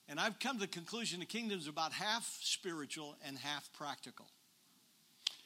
and 0.09 0.19
I've 0.19 0.41
come 0.41 0.57
to 0.57 0.63
the 0.63 0.67
conclusion 0.67 1.21
the 1.21 1.27
kingdom 1.27 1.61
is 1.61 1.69
about 1.69 1.93
half 1.93 2.29
spiritual 2.41 3.15
and 3.25 3.39
half 3.39 3.73
practical. 3.73 4.27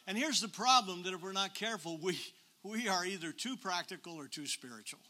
And 0.08 0.16
here's 0.16 0.40
the 0.40 0.48
problem 0.48 1.02
that 1.02 1.12
if 1.12 1.22
we're 1.22 1.32
not 1.32 1.54
careful, 1.54 1.98
we, 1.98 2.18
we 2.62 2.88
are 2.88 3.04
either 3.04 3.30
too 3.30 3.58
practical 3.58 4.14
or 4.14 4.26
too 4.26 4.46
spiritual. 4.46 5.00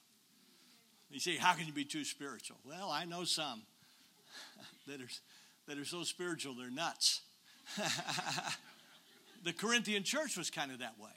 You 1.08 1.20
say, 1.20 1.36
how 1.36 1.54
can 1.54 1.68
you 1.68 1.72
be 1.72 1.84
too 1.84 2.04
spiritual? 2.04 2.56
Well, 2.66 2.90
I 2.90 3.04
know 3.04 3.22
some 3.22 3.62
that 4.88 5.00
are, 5.00 5.08
that 5.68 5.78
are 5.78 5.84
so 5.84 6.02
spiritual 6.02 6.54
they're 6.54 6.68
nuts. 6.68 7.20
the 9.44 9.52
Corinthian 9.52 10.02
church 10.02 10.36
was 10.36 10.50
kind 10.50 10.72
of 10.72 10.80
that 10.80 10.98
way. 11.00 11.10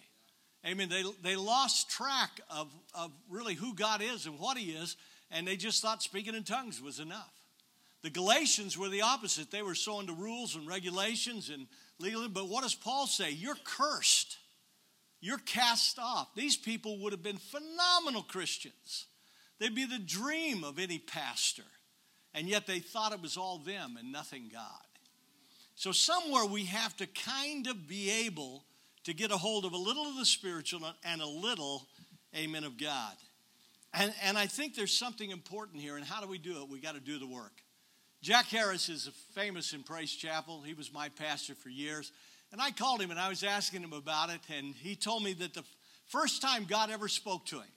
Amen. 0.63 0.88
They, 0.88 1.03
they 1.23 1.35
lost 1.35 1.89
track 1.89 2.39
of, 2.51 2.71
of 2.93 3.11
really 3.31 3.55
who 3.55 3.73
God 3.73 4.03
is 4.03 4.27
and 4.27 4.38
what 4.38 4.59
He 4.59 4.73
is, 4.73 4.95
and 5.31 5.47
they 5.47 5.55
just 5.55 5.81
thought 5.81 6.03
speaking 6.03 6.35
in 6.35 6.43
tongues 6.43 6.79
was 6.79 7.00
enough. 7.00 7.33
The 8.03 8.11
Galatians 8.11 8.77
were 8.77 8.89
the 8.89 9.01
opposite. 9.01 9.50
They 9.50 9.63
were 9.63 9.75
so 9.75 10.00
into 10.00 10.13
rules 10.13 10.55
and 10.55 10.67
regulations 10.67 11.50
and 11.50 11.65
legal. 12.01 12.27
But 12.29 12.50
what 12.50 12.63
does 12.63 12.75
Paul 12.75 13.08
say? 13.08 13.31
You're 13.31 13.55
cursed. 13.63 14.38
You're 15.20 15.38
cast 15.39 16.00
off. 16.00 16.34
These 16.36 16.58
people 16.58 17.00
would 17.00 17.13
have 17.13 17.24
been 17.24 17.38
phenomenal 17.38 18.24
Christians. 18.24 19.05
They'd 19.60 19.75
be 19.75 19.86
the 19.86 20.00
dream 20.00 20.63
of 20.63 20.79
any 20.79 20.98
pastor. 20.98 21.63
And 22.34 22.48
yet 22.48 22.65
they 22.65 22.79
thought 22.79 23.13
it 23.13 23.22
was 23.22 23.38
all 23.38 23.60
them 23.60 23.98
and 24.00 24.12
nothing 24.12 24.50
God. 24.51 24.62
So, 25.75 25.91
somewhere 25.91 26.46
we 26.46 26.65
have 26.65 26.96
to 26.98 27.08
kind 27.08 27.67
of 27.67 27.88
be 27.88 28.10
able 28.25 28.65
to 29.03 29.13
get 29.13 29.31
a 29.31 29.38
hold 29.38 29.65
of 29.65 29.74
a 29.74 29.77
little 29.77 30.05
of 30.05 30.15
the 30.15 30.25
spiritual 30.25 30.81
and 31.03 31.22
a 31.22 31.27
little, 31.27 31.88
amen, 32.36 32.63
of 32.63 32.77
God. 32.77 33.15
And, 33.93 34.13
and 34.24 34.38
I 34.38 34.46
think 34.46 34.75
there's 34.75 34.96
something 34.96 35.31
important 35.31 35.81
here. 35.81 35.98
And 35.98 36.05
how 36.05 36.22
do 36.22 36.27
we 36.27 36.38
do 36.38 36.62
it? 36.62 36.70
We 36.70 36.79
got 36.79 36.96
to 36.96 37.01
do 37.01 37.20
the 37.20 37.27
work. 37.27 37.63
Jack 38.22 38.46
Harris 38.48 38.88
is 38.88 39.10
famous 39.34 39.74
in 39.74 39.82
Praise 39.82 40.12
Chapel. 40.12 40.62
He 40.62 40.75
was 40.75 40.94
my 40.94 41.10
pastor 41.10 41.56
for 41.56 41.70
years. 41.70 42.12
And 42.51 42.62
I 42.62 42.70
called 42.70 43.01
him 43.01 43.10
and 43.10 43.20
I 43.20 43.30
was 43.30 43.44
asking 43.44 43.82
him 43.82 43.94
about 43.94 44.30
it. 44.30 44.42
And 44.56 44.75
he 44.75 44.96
told 44.96 45.24
me 45.24 45.34
that 45.34 45.56
the 45.56 45.63
first 46.06 46.40
time 46.40 46.66
God 46.70 46.92
ever 46.92 47.08
spoke 47.08 47.48
to 47.48 47.58
him 47.58 47.72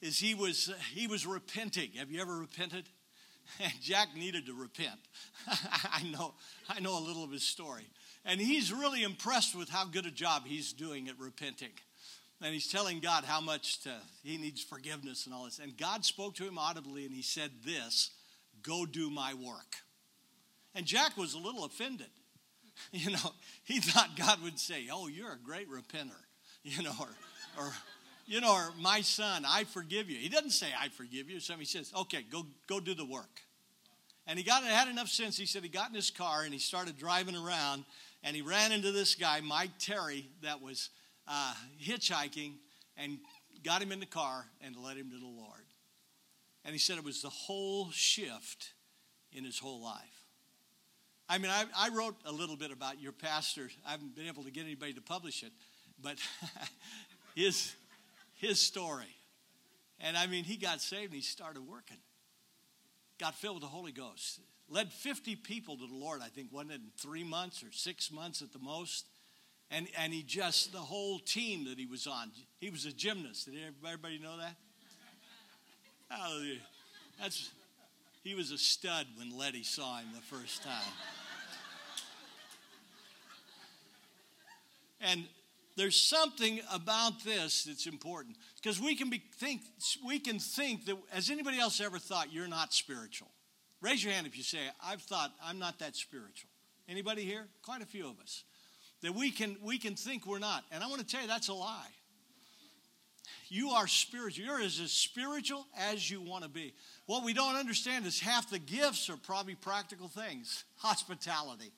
is 0.00 0.16
he 0.16 0.34
was, 0.34 0.72
he 0.94 1.08
was 1.08 1.26
repenting. 1.26 1.90
Have 1.98 2.10
you 2.10 2.20
ever 2.20 2.36
repented? 2.36 2.84
And 3.58 3.72
Jack 3.80 4.14
needed 4.14 4.46
to 4.46 4.54
repent. 4.54 5.00
I 5.48 6.04
know, 6.04 6.34
I 6.68 6.78
know 6.78 6.96
a 6.96 7.02
little 7.04 7.24
of 7.24 7.32
his 7.32 7.42
story. 7.42 7.90
And 8.24 8.40
he's 8.40 8.72
really 8.72 9.02
impressed 9.02 9.56
with 9.56 9.68
how 9.68 9.86
good 9.86 10.06
a 10.06 10.10
job 10.12 10.44
he's 10.46 10.72
doing 10.72 11.08
at 11.08 11.18
repenting. 11.18 11.72
And 12.40 12.54
he's 12.54 12.70
telling 12.70 13.00
God 13.00 13.24
how 13.24 13.40
much 13.40 13.80
to, 13.80 13.90
he 14.22 14.36
needs 14.36 14.62
forgiveness 14.62 15.26
and 15.26 15.34
all 15.34 15.46
this. 15.46 15.58
And 15.58 15.76
God 15.76 16.04
spoke 16.04 16.36
to 16.36 16.46
him 16.46 16.58
audibly 16.58 17.06
and 17.06 17.12
he 17.12 17.22
said 17.22 17.50
this 17.64 18.10
Go 18.62 18.86
do 18.86 19.10
my 19.10 19.34
work. 19.34 19.76
And 20.74 20.86
Jack 20.86 21.16
was 21.16 21.34
a 21.34 21.38
little 21.38 21.64
offended. 21.64 22.06
You 22.92 23.10
know, 23.10 23.34
he 23.64 23.78
thought 23.78 24.16
God 24.16 24.42
would 24.42 24.58
say, 24.58 24.88
Oh, 24.90 25.06
you're 25.06 25.32
a 25.32 25.38
great 25.38 25.68
repenter. 25.70 26.16
You 26.62 26.82
know, 26.82 26.92
or, 26.98 27.08
or 27.58 27.72
you 28.26 28.40
know, 28.40 28.52
or 28.54 28.70
my 28.78 29.00
son, 29.00 29.44
I 29.46 29.64
forgive 29.64 30.08
you. 30.08 30.16
He 30.16 30.28
doesn't 30.28 30.50
say, 30.50 30.68
I 30.78 30.88
forgive 30.88 31.28
you. 31.28 31.40
So 31.40 31.54
he 31.56 31.66
says, 31.66 31.92
Okay, 32.00 32.24
go, 32.30 32.46
go 32.66 32.80
do 32.80 32.94
the 32.94 33.04
work. 33.04 33.40
And 34.26 34.38
he 34.38 34.44
got 34.44 34.62
had 34.62 34.88
enough 34.88 35.08
sense. 35.08 35.36
He 35.36 35.46
said 35.46 35.62
he 35.62 35.68
got 35.68 35.90
in 35.90 35.94
his 35.94 36.10
car 36.10 36.42
and 36.44 36.52
he 36.52 36.58
started 36.58 36.96
driving 36.96 37.36
around 37.36 37.84
and 38.22 38.36
he 38.36 38.42
ran 38.42 38.72
into 38.72 38.92
this 38.92 39.14
guy, 39.14 39.40
Mike 39.40 39.72
Terry, 39.78 40.28
that 40.42 40.62
was 40.62 40.90
uh, 41.26 41.54
hitchhiking 41.82 42.52
and 42.96 43.18
got 43.64 43.82
him 43.82 43.92
in 43.92 44.00
the 44.00 44.06
car 44.06 44.46
and 44.60 44.76
led 44.76 44.96
him 44.96 45.10
to 45.10 45.18
the 45.18 45.26
Lord. 45.26 45.64
And 46.64 46.72
he 46.72 46.78
said 46.78 46.98
it 46.98 47.04
was 47.04 47.22
the 47.22 47.30
whole 47.30 47.90
shift 47.90 48.72
in 49.32 49.44
his 49.44 49.58
whole 49.58 49.82
life. 49.82 50.24
I 51.28 51.38
mean, 51.38 51.50
I, 51.50 51.64
I 51.76 51.90
wrote 51.90 52.16
a 52.26 52.32
little 52.32 52.56
bit 52.56 52.72
about 52.72 53.00
your 53.00 53.12
pastor. 53.12 53.70
I 53.86 53.92
haven't 53.92 54.16
been 54.16 54.26
able 54.26 54.42
to 54.42 54.50
get 54.50 54.64
anybody 54.64 54.92
to 54.94 55.00
publish 55.00 55.44
it, 55.44 55.52
but 56.02 56.16
his, 57.34 57.72
his 58.34 58.58
story. 58.58 59.14
And 60.00 60.16
I 60.16 60.26
mean, 60.26 60.44
he 60.44 60.56
got 60.56 60.80
saved 60.80 61.12
and 61.12 61.14
he 61.14 61.20
started 61.20 61.66
working. 61.66 61.98
Got 63.18 63.34
filled 63.36 63.56
with 63.56 63.62
the 63.62 63.68
Holy 63.68 63.92
Ghost. 63.92 64.40
Led 64.68 64.92
50 64.92 65.36
people 65.36 65.76
to 65.76 65.86
the 65.86 65.94
Lord, 65.94 66.20
I 66.22 66.28
think, 66.28 66.48
wasn't 66.52 66.72
in 66.72 66.80
three 66.98 67.24
months 67.24 67.62
or 67.62 67.70
six 67.70 68.10
months 68.10 68.42
at 68.42 68.52
the 68.52 68.58
most? 68.58 69.06
And, 69.70 69.86
and 69.98 70.12
he 70.12 70.22
just, 70.22 70.72
the 70.72 70.78
whole 70.78 71.20
team 71.20 71.66
that 71.66 71.78
he 71.78 71.86
was 71.86 72.06
on, 72.06 72.32
he 72.58 72.70
was 72.70 72.86
a 72.86 72.92
gymnast. 72.92 73.46
Did 73.46 73.54
everybody 73.84 74.18
know 74.18 74.36
that? 74.38 74.56
Hallelujah. 76.10 76.58
That's, 77.20 77.50
he 78.24 78.34
was 78.34 78.50
a 78.50 78.58
stud 78.58 79.06
when 79.16 79.36
Letty 79.36 79.62
saw 79.62 79.98
him 79.98 80.08
the 80.12 80.20
first 80.20 80.64
time. 80.64 80.92
and 85.00 85.24
there's 85.76 85.94
something 85.94 86.60
about 86.72 87.22
this 87.24 87.64
that's 87.64 87.86
important 87.86 88.36
because 88.56 88.80
we 88.80 88.96
can 88.96 89.08
be 89.08 89.22
think 89.36 89.62
we 90.04 90.18
can 90.18 90.40
think 90.40 90.84
that 90.86 90.96
has 91.10 91.30
anybody 91.30 91.60
else 91.60 91.80
ever 91.80 91.98
thought 91.98 92.32
you're 92.32 92.48
not 92.48 92.74
spiritual? 92.74 93.28
Raise 93.80 94.02
your 94.02 94.12
hand 94.12 94.26
if 94.26 94.36
you 94.36 94.42
say 94.42 94.58
i've 94.84 95.00
thought 95.00 95.32
i'm 95.42 95.58
not 95.58 95.78
that 95.78 95.94
spiritual. 95.96 96.50
Anybody 96.88 97.22
here? 97.22 97.46
Quite 97.62 97.82
a 97.82 97.86
few 97.86 98.06
of 98.08 98.18
us. 98.20 98.42
That 99.02 99.14
we 99.14 99.30
can 99.30 99.56
we 99.62 99.78
can 99.78 99.94
think 99.94 100.26
we're 100.26 100.40
not. 100.40 100.64
And 100.72 100.82
i 100.82 100.88
want 100.88 101.00
to 101.00 101.06
tell 101.06 101.22
you 101.22 101.28
that's 101.28 101.48
a 101.48 101.54
lie 101.54 101.88
you 103.50 103.70
are 103.70 103.88
spiritual. 103.88 104.44
You're 104.44 104.60
as, 104.60 104.78
as 104.78 104.92
spiritual 104.92 105.66
as 105.76 106.08
you 106.08 106.22
want 106.22 106.44
to 106.44 106.48
be. 106.48 106.72
What 107.06 107.24
we 107.24 107.34
don't 107.34 107.56
understand 107.56 108.06
is 108.06 108.20
half 108.20 108.48
the 108.48 108.60
gifts 108.60 109.10
are 109.10 109.16
probably 109.16 109.56
practical 109.56 110.06
things. 110.06 110.64
Hospitality. 110.76 111.72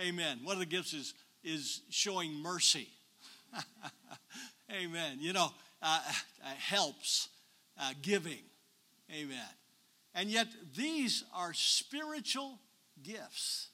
Amen. 0.00 0.40
One 0.42 0.54
of 0.54 0.60
the 0.60 0.66
gifts 0.66 0.94
is, 0.94 1.12
is 1.44 1.82
showing 1.90 2.32
mercy. 2.32 2.88
Amen. 4.72 5.18
You 5.20 5.34
know, 5.34 5.50
uh, 5.82 6.00
uh, 6.42 6.48
helps, 6.56 7.28
uh, 7.78 7.92
giving. 8.00 8.42
Amen. 9.12 9.38
And 10.14 10.30
yet, 10.30 10.48
these 10.74 11.22
are 11.34 11.52
spiritual 11.52 12.58
gifts. 13.02 13.68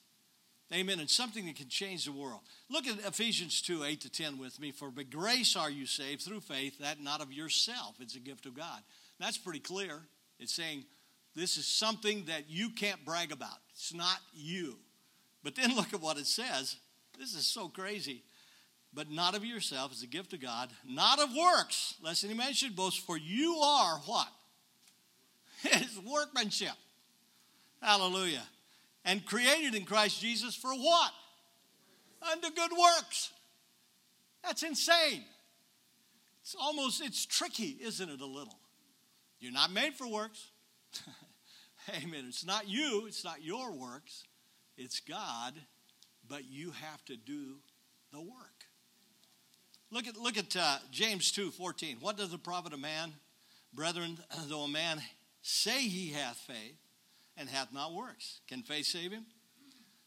Amen. 0.74 0.98
And 0.98 1.08
something 1.08 1.46
that 1.46 1.56
can 1.56 1.68
change 1.68 2.04
the 2.04 2.12
world. 2.12 2.40
Look 2.68 2.86
at 2.86 2.98
Ephesians 3.06 3.62
2 3.62 3.84
8 3.84 4.00
to 4.00 4.10
10 4.10 4.38
with 4.38 4.58
me. 4.58 4.72
For 4.72 4.90
by 4.90 5.04
grace 5.04 5.56
are 5.56 5.70
you 5.70 5.86
saved 5.86 6.22
through 6.22 6.40
faith, 6.40 6.78
that 6.80 7.00
not 7.00 7.22
of 7.22 7.32
yourself. 7.32 7.96
It's 8.00 8.16
a 8.16 8.20
gift 8.20 8.44
of 8.46 8.54
God. 8.54 8.80
That's 9.20 9.38
pretty 9.38 9.60
clear. 9.60 10.00
It's 10.40 10.52
saying 10.52 10.84
this 11.36 11.56
is 11.56 11.66
something 11.66 12.24
that 12.24 12.48
you 12.48 12.70
can't 12.70 13.04
brag 13.04 13.30
about. 13.30 13.58
It's 13.70 13.94
not 13.94 14.18
you. 14.34 14.76
But 15.44 15.54
then 15.54 15.74
look 15.76 15.94
at 15.94 16.00
what 16.00 16.18
it 16.18 16.26
says. 16.26 16.76
This 17.18 17.34
is 17.34 17.46
so 17.46 17.68
crazy. 17.68 18.24
But 18.92 19.10
not 19.10 19.36
of 19.36 19.44
yourself, 19.44 19.92
it's 19.92 20.04
a 20.04 20.08
gift 20.08 20.32
of 20.34 20.40
God, 20.40 20.70
not 20.88 21.18
of 21.18 21.28
works, 21.34 21.94
lest 22.00 22.24
any 22.24 22.34
man 22.34 22.52
should 22.52 22.76
boast, 22.76 23.00
for 23.00 23.16
you 23.16 23.56
are 23.56 23.98
what? 24.06 24.28
His 25.62 25.98
workmanship. 25.98 26.74
Hallelujah 27.82 28.44
and 29.04 29.24
created 29.24 29.74
in 29.74 29.84
Christ 29.84 30.20
Jesus 30.20 30.54
for 30.54 30.72
what? 30.72 31.12
Unto 32.32 32.50
good 32.54 32.70
works. 32.72 33.32
That's 34.42 34.62
insane. 34.62 35.24
It's 36.42 36.54
almost, 36.60 37.02
it's 37.02 37.24
tricky, 37.24 37.78
isn't 37.80 38.08
it, 38.08 38.20
a 38.20 38.26
little? 38.26 38.58
You're 39.40 39.52
not 39.52 39.72
made 39.72 39.94
for 39.94 40.06
works. 40.06 40.50
Amen. 42.02 42.24
It's 42.28 42.44
not 42.44 42.68
you, 42.68 43.04
it's 43.06 43.24
not 43.24 43.42
your 43.42 43.72
works, 43.72 44.24
it's 44.76 45.00
God, 45.00 45.54
but 46.28 46.44
you 46.44 46.70
have 46.70 47.04
to 47.06 47.16
do 47.16 47.56
the 48.12 48.20
work. 48.20 48.64
Look 49.90 50.06
at, 50.06 50.16
look 50.16 50.36
at 50.36 50.56
uh, 50.56 50.78
James 50.90 51.30
2 51.32 51.50
14. 51.50 51.98
What 52.00 52.16
does 52.16 52.30
the 52.30 52.38
profit 52.38 52.72
a 52.72 52.76
man, 52.76 53.12
brethren, 53.72 54.18
though 54.48 54.62
a 54.62 54.68
man 54.68 55.00
say 55.42 55.82
he 55.82 56.10
hath 56.10 56.36
faith, 56.36 56.78
and 57.36 57.48
hath 57.48 57.72
not 57.72 57.92
works. 57.92 58.40
Can 58.48 58.62
faith 58.62 58.86
save 58.86 59.12
him? 59.12 59.26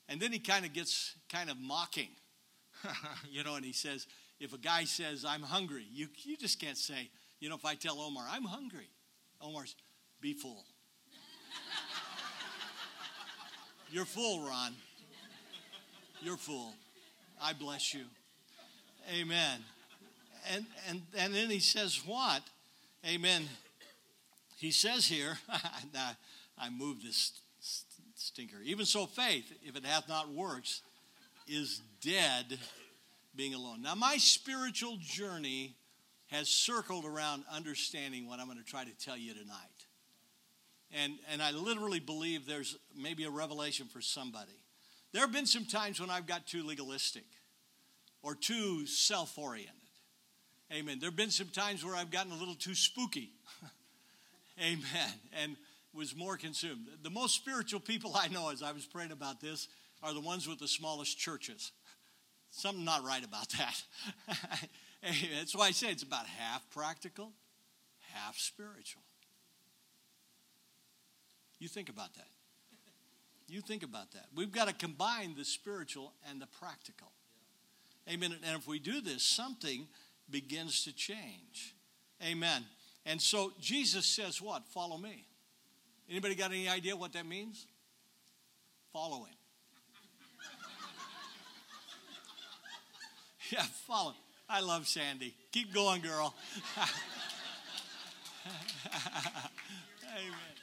And 0.09 0.21
then 0.21 0.31
he 0.31 0.39
kind 0.39 0.65
of 0.65 0.73
gets 0.73 1.15
kind 1.31 1.49
of 1.49 1.57
mocking, 1.59 2.09
you 3.29 3.43
know, 3.43 3.55
and 3.55 3.65
he 3.65 3.73
says, 3.73 4.07
if 4.39 4.53
a 4.53 4.57
guy 4.57 4.85
says, 4.85 5.25
I'm 5.25 5.41
hungry, 5.41 5.85
you, 5.91 6.07
you 6.23 6.37
just 6.37 6.61
can't 6.61 6.77
say, 6.77 7.09
you 7.39 7.49
know, 7.49 7.55
if 7.55 7.65
I 7.65 7.75
tell 7.75 7.99
Omar, 7.99 8.25
I'm 8.29 8.43
hungry, 8.43 8.89
Omar's, 9.41 9.75
be 10.21 10.33
full. 10.33 10.63
You're 13.91 14.05
full, 14.05 14.47
Ron. 14.47 14.73
You're 16.21 16.37
full. 16.37 16.73
I 17.41 17.53
bless 17.53 17.93
you. 17.93 18.05
Amen. 19.13 19.59
And, 20.51 20.65
and, 20.89 21.01
and 21.17 21.33
then 21.33 21.49
he 21.49 21.59
says, 21.59 22.01
What? 22.05 22.41
Amen. 23.05 23.43
He 24.57 24.71
says 24.71 25.05
here, 25.05 25.37
I 26.57 26.69
moved 26.69 27.05
this 27.05 27.39
stinker. 28.15 28.57
Even 28.63 28.85
so, 28.85 29.05
faith, 29.05 29.51
if 29.63 29.75
it 29.75 29.85
hath 29.85 30.07
not 30.07 30.29
works, 30.29 30.81
is 31.47 31.81
dead 32.01 32.57
being 33.35 33.53
alone. 33.53 33.81
Now, 33.81 33.95
my 33.95 34.17
spiritual 34.17 34.97
journey 34.99 35.75
has 36.27 36.49
circled 36.49 37.05
around 37.05 37.43
understanding 37.51 38.27
what 38.27 38.39
I'm 38.39 38.47
going 38.47 38.57
to 38.57 38.63
try 38.63 38.83
to 38.83 38.97
tell 38.97 39.17
you 39.17 39.33
tonight. 39.33 39.55
And, 40.91 41.13
and 41.31 41.41
I 41.41 41.51
literally 41.51 41.99
believe 41.99 42.45
there's 42.45 42.77
maybe 42.95 43.23
a 43.25 43.29
revelation 43.29 43.87
for 43.87 44.01
somebody. 44.01 44.59
There 45.13 45.21
have 45.21 45.31
been 45.31 45.45
some 45.45 45.65
times 45.65 45.99
when 45.99 46.09
I've 46.09 46.27
got 46.27 46.47
too 46.47 46.63
legalistic 46.63 47.25
or 48.23 48.35
too 48.35 48.85
self 48.85 49.37
oriented. 49.37 49.73
Amen. 50.71 50.99
There 50.99 51.09
have 51.09 51.15
been 51.15 51.31
some 51.31 51.47
times 51.47 51.83
where 51.85 51.95
I've 51.95 52.11
gotten 52.11 52.31
a 52.31 52.35
little 52.35 52.55
too 52.55 52.75
spooky. 52.75 53.31
Amen. 54.61 55.13
And 55.41 55.55
was 55.97 56.15
more 56.15 56.37
consumed. 56.37 56.87
The 57.01 57.09
most 57.09 57.35
spiritual 57.35 57.79
people 57.79 58.13
I 58.15 58.27
know, 58.27 58.49
as 58.49 58.61
I 58.61 58.71
was 58.71 58.85
praying 58.85 59.11
about 59.11 59.41
this, 59.41 59.67
are 60.03 60.13
the 60.13 60.21
ones 60.21 60.47
with 60.47 60.59
the 60.59 60.67
smallest 60.67 61.17
churches. 61.17 61.71
Something 62.51 62.85
not 62.85 63.03
right 63.03 63.25
about 63.25 63.49
that. 63.57 63.83
That's 65.37 65.55
why 65.55 65.67
I 65.67 65.71
say 65.71 65.89
it's 65.89 66.03
about 66.03 66.27
half 66.27 66.69
practical, 66.69 67.31
half 68.13 68.37
spiritual. 68.37 69.01
You 71.59 71.67
think 71.67 71.89
about 71.89 72.13
that. 72.13 72.27
You 73.47 73.61
think 73.61 73.83
about 73.83 74.11
that. 74.11 74.25
We've 74.35 74.51
got 74.51 74.67
to 74.67 74.73
combine 74.73 75.33
the 75.35 75.45
spiritual 75.45 76.13
and 76.29 76.41
the 76.41 76.47
practical. 76.47 77.11
Amen. 78.09 78.35
And 78.45 78.57
if 78.57 78.67
we 78.67 78.79
do 78.79 79.01
this, 79.01 79.23
something 79.23 79.87
begins 80.29 80.83
to 80.83 80.93
change. 80.93 81.75
Amen. 82.23 82.63
And 83.05 83.21
so 83.21 83.53
Jesus 83.59 84.05
says, 84.05 84.41
What? 84.41 84.67
Follow 84.67 84.97
me. 84.97 85.25
Anybody 86.09 86.35
got 86.35 86.51
any 86.51 86.69
idea 86.69 86.95
what 86.95 87.13
that 87.13 87.25
means? 87.25 87.65
Follow 88.93 89.25
him. 89.25 89.35
yeah, 93.51 93.63
follow. 93.85 94.13
I 94.49 94.61
love 94.61 94.87
Sandy. 94.87 95.35
Keep 95.51 95.73
going, 95.73 96.01
girl. 96.01 96.33
Amen. 100.15 100.57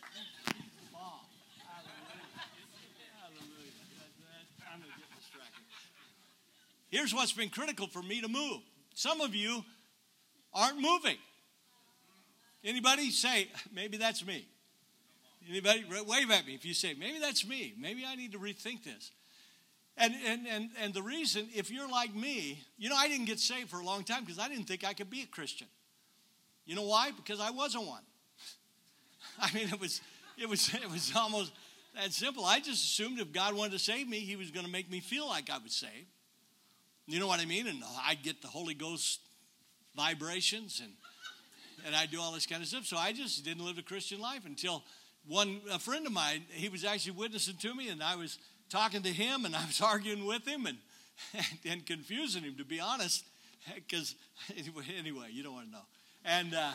Here's 6.95 7.13
what's 7.13 7.33
been 7.33 7.51
critical 7.51 7.89
for 7.89 8.03
me 8.03 8.21
to 8.21 8.29
move. 8.29 8.63
Some 8.95 9.21
of 9.21 9.35
you 9.35 9.65
aren't 10.53 10.81
moving. 10.81 11.17
Anybody 12.63 13.11
say, 13.11 13.49
maybe 13.75 13.97
that's 13.97 14.25
me? 14.25 14.47
Anybody 15.49 15.85
wave 16.07 16.31
at 16.31 16.47
me 16.47 16.55
if 16.55 16.65
you 16.65 16.75
say, 16.75 16.95
maybe 16.95 17.19
that's 17.19 17.47
me. 17.47 17.75
Maybe 17.79 18.05
I 18.07 18.15
need 18.15 18.33
to 18.33 18.39
rethink 18.39 18.85
this. 18.85 19.11
And, 19.97 20.15
and, 20.27 20.47
and, 20.47 20.71
and 20.81 20.95
the 20.95 21.03
reason, 21.03 21.49
if 21.55 21.71
you're 21.71 21.89
like 21.89 22.15
me, 22.15 22.61
you 22.79 22.89
know, 22.89 22.97
I 22.97 23.09
didn't 23.09 23.27
get 23.27 23.39
saved 23.39 23.71
for 23.71 23.79
a 23.79 23.85
long 23.85 24.03
time 24.03 24.25
because 24.25 24.39
I 24.39 24.49
didn't 24.49 24.65
think 24.65 24.85
I 24.85 24.93
could 24.93 25.11
be 25.11 25.23
a 25.23 25.27
Christian. 25.27 25.69
You 26.67 26.75
know 26.75 26.83
why? 26.83 27.11
Because 27.13 27.41
I 27.41 27.51
wasn't 27.51 27.87
one. 27.87 28.03
I 29.41 29.53
mean, 29.53 29.69
it 29.69 29.81
was, 29.81 30.01
it 30.37 30.49
was, 30.49 30.73
it 30.75 30.91
was 30.91 31.13
almost 31.15 31.53
that 31.95 32.13
simple. 32.13 32.45
I 32.45 32.59
just 32.59 32.83
assumed 32.83 33.21
if 33.21 33.33
God 33.33 33.55
wanted 33.55 33.73
to 33.73 33.79
save 33.79 34.09
me, 34.09 34.19
He 34.19 34.35
was 34.37 34.51
going 34.51 34.67
to 34.67 34.73
make 34.73 34.91
me 34.91 35.01
feel 35.01 35.29
like 35.29 35.51
I 35.51 35.59
was 35.59 35.73
saved. 35.75 36.09
You 37.07 37.21
know 37.21 37.27
what 37.27 37.39
I 37.39 37.45
mean? 37.45 37.69
And 37.69 37.83
I'd 38.05 38.23
get 38.23 38.43
the 38.43 38.49
Holy 38.49 38.75
Ghost 38.75 39.21
vibrations 39.95 40.81
and 40.83 40.93
and 41.85 41.95
I'd 41.95 42.11
do 42.11 42.21
all 42.21 42.33
this 42.33 42.47
kind 42.47 42.63
of 42.63 42.69
stuff. 42.69 42.87
So 42.87 42.97
I 42.97 43.13
just 43.13 43.45
didn't 43.45 43.65
live 43.65 43.79
a 43.79 43.83
Christian 43.83 44.21
life 44.21 44.47
until 44.47 44.83
one 45.27 45.61
a 45.71 45.79
friend 45.79 46.07
of 46.07 46.13
mine, 46.13 46.43
he 46.51 46.69
was 46.69 46.85
actually 46.85 47.13
witnessing 47.13 47.57
to 47.57 47.75
me, 47.75 47.89
and 47.89 48.03
I 48.03 48.17
was 48.17 48.39
talking 48.71 49.03
to 49.03 49.13
him, 49.13 49.45
and 49.45 49.57
I 49.57 49.65
was 49.65 49.81
arguing 49.81 50.27
with 50.27 50.47
him, 50.47 50.67
and 50.67 50.79
and, 51.33 51.47
and 51.71 51.87
confusing 51.87 52.43
him, 52.43 52.57
to 52.57 52.65
be 52.65 52.81
honest, 52.81 53.25
because 53.75 54.15
anyway, 54.99 55.29
you 55.31 55.43
don't 55.43 55.55
want 55.55 55.67
to 55.67 55.73
know. 55.73 55.87
And 56.25 56.55
uh, 56.55 56.73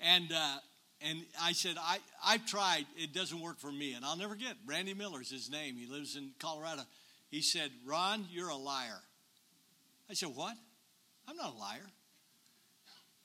and 0.00 0.32
uh, 0.32 0.56
and 1.00 1.24
I 1.40 1.52
said, 1.52 1.76
I 1.80 1.98
I've 2.24 2.46
tried, 2.46 2.86
it 2.96 3.12
doesn't 3.12 3.40
work 3.40 3.58
for 3.58 3.72
me, 3.72 3.94
and 3.94 4.04
I'll 4.04 4.16
never 4.16 4.34
get. 4.34 4.56
Randy 4.66 4.94
Miller's 4.94 5.30
his 5.30 5.50
name. 5.50 5.76
He 5.76 5.86
lives 5.86 6.16
in 6.16 6.30
Colorado. 6.38 6.82
He 7.30 7.40
said, 7.40 7.70
Ron, 7.86 8.26
you're 8.30 8.50
a 8.50 8.56
liar. 8.56 9.00
I 10.10 10.14
said, 10.14 10.28
What? 10.34 10.56
I'm 11.28 11.36
not 11.36 11.54
a 11.54 11.58
liar. 11.58 11.86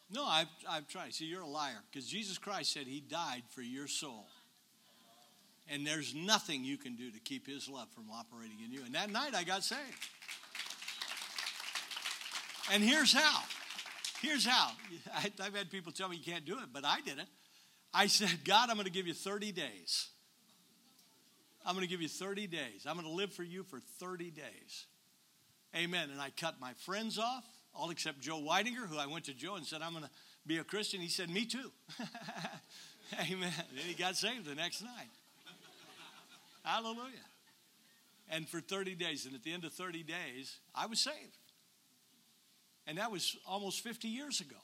No, 0.09 0.25
I've, 0.25 0.47
I've 0.69 0.87
tried. 0.87 1.13
See, 1.13 1.25
you're 1.25 1.41
a 1.41 1.47
liar 1.47 1.77
because 1.91 2.07
Jesus 2.07 2.37
Christ 2.37 2.73
said 2.73 2.87
he 2.87 3.01
died 3.01 3.43
for 3.49 3.61
your 3.61 3.87
soul. 3.87 4.25
And 5.69 5.85
there's 5.85 6.15
nothing 6.15 6.63
you 6.63 6.77
can 6.77 6.95
do 6.95 7.11
to 7.11 7.19
keep 7.19 7.45
his 7.45 7.67
love 7.67 7.89
from 7.93 8.05
operating 8.09 8.57
in 8.63 8.71
you. 8.71 8.83
And 8.85 8.95
that 8.95 9.09
night 9.11 9.35
I 9.35 9.43
got 9.43 9.63
saved. 9.63 9.81
And 12.73 12.81
here's 12.81 13.13
how. 13.13 13.41
Here's 14.21 14.45
how. 14.45 14.71
I've 15.43 15.55
had 15.55 15.69
people 15.69 15.91
tell 15.91 16.07
me 16.07 16.17
you 16.17 16.23
can't 16.23 16.45
do 16.45 16.57
it, 16.59 16.69
but 16.73 16.85
I 16.85 17.01
did 17.01 17.19
it. 17.19 17.27
I 17.93 18.07
said, 18.07 18.29
God, 18.45 18.69
I'm 18.69 18.75
going 18.75 18.85
to 18.85 18.91
give 18.91 19.07
you 19.07 19.13
30 19.13 19.51
days. 19.51 20.07
I'm 21.65 21.75
going 21.75 21.85
to 21.85 21.89
give 21.89 22.01
you 22.01 22.07
30 22.07 22.47
days. 22.47 22.85
I'm 22.85 22.95
going 22.95 23.07
to 23.07 23.13
live 23.13 23.33
for 23.33 23.43
you 23.43 23.63
for 23.63 23.79
30 23.99 24.31
days. 24.31 24.85
Amen. 25.75 26.09
And 26.11 26.21
I 26.21 26.29
cut 26.29 26.55
my 26.61 26.71
friends 26.85 27.19
off, 27.19 27.43
all 27.77 27.89
except 27.91 28.19
Joe 28.19 28.41
Weidinger, 28.41 28.87
who 28.87 28.97
I 28.97 29.05
went 29.05 29.25
to 29.25 29.33
Joe 29.33 29.55
and 29.55 29.65
said, 29.65 29.81
I'm 29.81 29.91
going 29.91 30.03
to 30.03 30.09
be 30.45 30.57
a 30.57 30.63
Christian. 30.63 30.99
He 30.99 31.09
said, 31.09 31.29
Me 31.29 31.45
too. 31.45 31.71
Amen. 33.13 33.53
Then 33.75 33.85
he 33.85 33.93
got 33.93 34.15
saved 34.15 34.45
the 34.45 34.55
next 34.55 34.81
night. 34.81 35.09
Hallelujah. 36.63 37.23
And 38.29 38.47
for 38.47 38.59
30 38.59 38.95
days, 38.95 39.25
and 39.25 39.33
at 39.35 39.43
the 39.43 39.53
end 39.53 39.63
of 39.63 39.71
30 39.71 40.03
days, 40.03 40.57
I 40.75 40.87
was 40.87 40.99
saved. 40.99 41.37
And 42.85 42.97
that 42.97 43.11
was 43.11 43.37
almost 43.47 43.81
50 43.81 44.07
years 44.07 44.41
ago. 44.41 44.57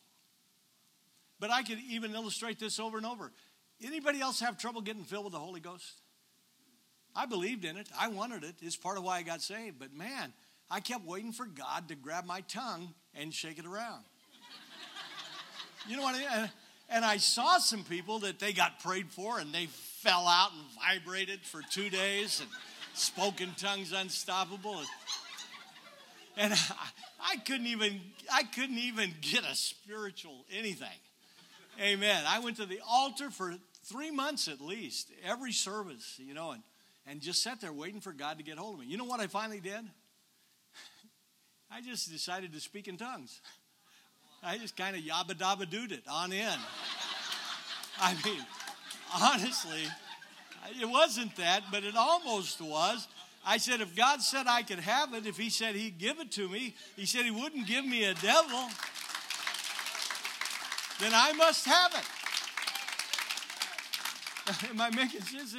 But 1.39 1.51
I 1.51 1.63
could 1.63 1.79
even 1.89 2.13
illustrate 2.13 2.59
this 2.59 2.79
over 2.79 2.97
and 2.97 3.05
over. 3.05 3.31
Anybody 3.81 4.19
else 4.19 4.39
have 4.39 4.57
trouble 4.57 4.81
getting 4.81 5.03
filled 5.03 5.25
with 5.25 5.33
the 5.33 5.39
Holy 5.39 5.59
Ghost? 5.59 6.01
I 7.15 7.25
believed 7.25 7.63
in 7.63 7.77
it. 7.77 7.87
I 7.97 8.07
wanted 8.07 8.43
it. 8.43 8.55
It's 8.61 8.75
part 8.75 8.97
of 8.97 9.03
why 9.03 9.17
I 9.17 9.23
got 9.23 9.41
saved. 9.41 9.77
But 9.79 9.93
man, 9.93 10.33
I 10.73 10.79
kept 10.79 11.05
waiting 11.05 11.31
for 11.31 11.45
God 11.45 11.87
to 11.89 11.95
grab 11.95 12.25
my 12.25 12.41
tongue 12.41 12.95
and 13.13 13.31
shake 13.31 13.59
it 13.59 13.65
around. 13.67 14.03
you 15.87 15.95
know 15.95 16.01
what 16.01 16.15
I 16.15 16.39
mean? 16.39 16.49
And 16.89 17.05
I 17.05 17.17
saw 17.17 17.59
some 17.59 17.83
people 17.83 18.17
that 18.19 18.39
they 18.39 18.53
got 18.53 18.79
prayed 18.79 19.11
for 19.11 19.37
and 19.37 19.53
they 19.53 19.67
fell 19.67 20.27
out 20.27 20.49
and 20.51 20.63
vibrated 20.81 21.41
for 21.41 21.61
two 21.69 21.91
days 21.91 22.39
and 22.39 22.49
spoke 22.95 23.39
in 23.39 23.51
tongues 23.55 23.93
unstoppable. 23.93 24.81
And 26.37 26.53
I, 26.53 26.57
I 27.33 27.35
couldn't 27.45 27.67
even 27.67 28.01
I 28.33 28.41
couldn't 28.41 28.79
even 28.79 29.13
get 29.21 29.43
a 29.43 29.55
spiritual 29.55 30.43
anything. 30.51 30.87
Amen. 31.79 32.23
I 32.27 32.39
went 32.39 32.57
to 32.57 32.65
the 32.65 32.79
altar 32.89 33.29
for 33.29 33.53
three 33.83 34.09
months 34.09 34.47
at 34.47 34.59
least, 34.59 35.11
every 35.23 35.51
service, 35.51 36.15
you 36.17 36.33
know, 36.33 36.49
and 36.49 36.63
and 37.05 37.21
just 37.21 37.43
sat 37.43 37.61
there 37.61 37.73
waiting 37.73 38.01
for 38.01 38.11
God 38.11 38.39
to 38.39 38.43
get 38.43 38.57
hold 38.57 38.73
of 38.73 38.79
me. 38.79 38.87
You 38.87 38.97
know 38.97 39.05
what 39.05 39.19
I 39.19 39.27
finally 39.27 39.59
did? 39.59 39.85
I 41.75 41.81
just 41.81 42.11
decided 42.11 42.53
to 42.53 42.59
speak 42.59 42.87
in 42.87 42.97
tongues. 42.97 43.41
I 44.43 44.59
just 44.59 44.77
kind 44.77 44.95
of 44.95 45.01
yabba 45.01 45.33
dabba 45.33 45.65
dooed 45.65 45.91
it 45.91 46.03
on 46.07 46.31
in. 46.31 46.59
I 47.99 48.13
mean, 48.23 48.45
honestly, 49.19 49.81
it 50.79 50.87
wasn't 50.87 51.35
that, 51.37 51.63
but 51.71 51.83
it 51.83 51.95
almost 51.97 52.61
was. 52.61 53.07
I 53.45 53.57
said, 53.57 53.81
if 53.81 53.95
God 53.95 54.21
said 54.21 54.45
I 54.47 54.61
could 54.61 54.79
have 54.79 55.15
it, 55.15 55.25
if 55.25 55.35
He 55.37 55.49
said 55.49 55.73
He'd 55.73 55.97
give 55.97 56.19
it 56.19 56.31
to 56.33 56.47
me, 56.47 56.75
He 56.95 57.07
said 57.07 57.25
He 57.25 57.31
wouldn't 57.31 57.65
give 57.65 57.85
me 57.85 58.03
a 58.03 58.13
devil, 58.13 58.69
then 60.99 61.11
I 61.13 61.33
must 61.33 61.65
have 61.65 61.91
it. 61.95 62.05
Am 64.69 64.79
I 64.79 64.91
making 64.91 65.21
sense? 65.21 65.55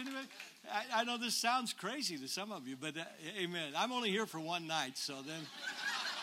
I, 0.72 1.00
I, 1.00 1.05
know 1.05 1.18
this 1.18 1.35
sounds 1.35 1.72
crazy 1.72 2.16
to 2.18 2.29
some 2.29 2.53
of 2.53 2.68
you, 2.68 2.77
but 2.81 2.96
uh, 2.96 3.05
amen. 3.38 3.72
I'm 3.77 3.92
only 3.92 4.11
here 4.11 4.27
for 4.27 4.40
one 4.40 4.66
night, 4.66 4.96
so 4.96 5.14
then 5.27 5.40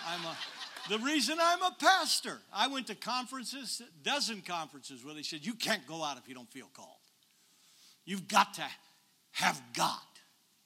I'm 0.08 0.26
a. 0.26 0.38
The 0.90 0.98
reason 1.00 1.38
I'm 1.40 1.62
a 1.62 1.76
pastor, 1.80 2.40
I 2.54 2.68
went 2.68 2.88
to 2.88 2.96
conferences, 2.96 3.82
dozen 4.04 4.42
conferences, 4.42 5.06
where 5.06 5.14
they 5.14 5.22
said, 5.22 5.46
You 5.46 5.54
can't 5.54 5.86
go 5.88 6.04
out 6.04 6.18
if 6.18 6.28
you 6.28 6.36
don't 6.36 6.52
feel 6.52 6.70
called. 6.74 6.88
You've 8.06 8.28
got 8.28 8.56
to 8.56 8.66
have 9.34 9.62
God 9.74 10.00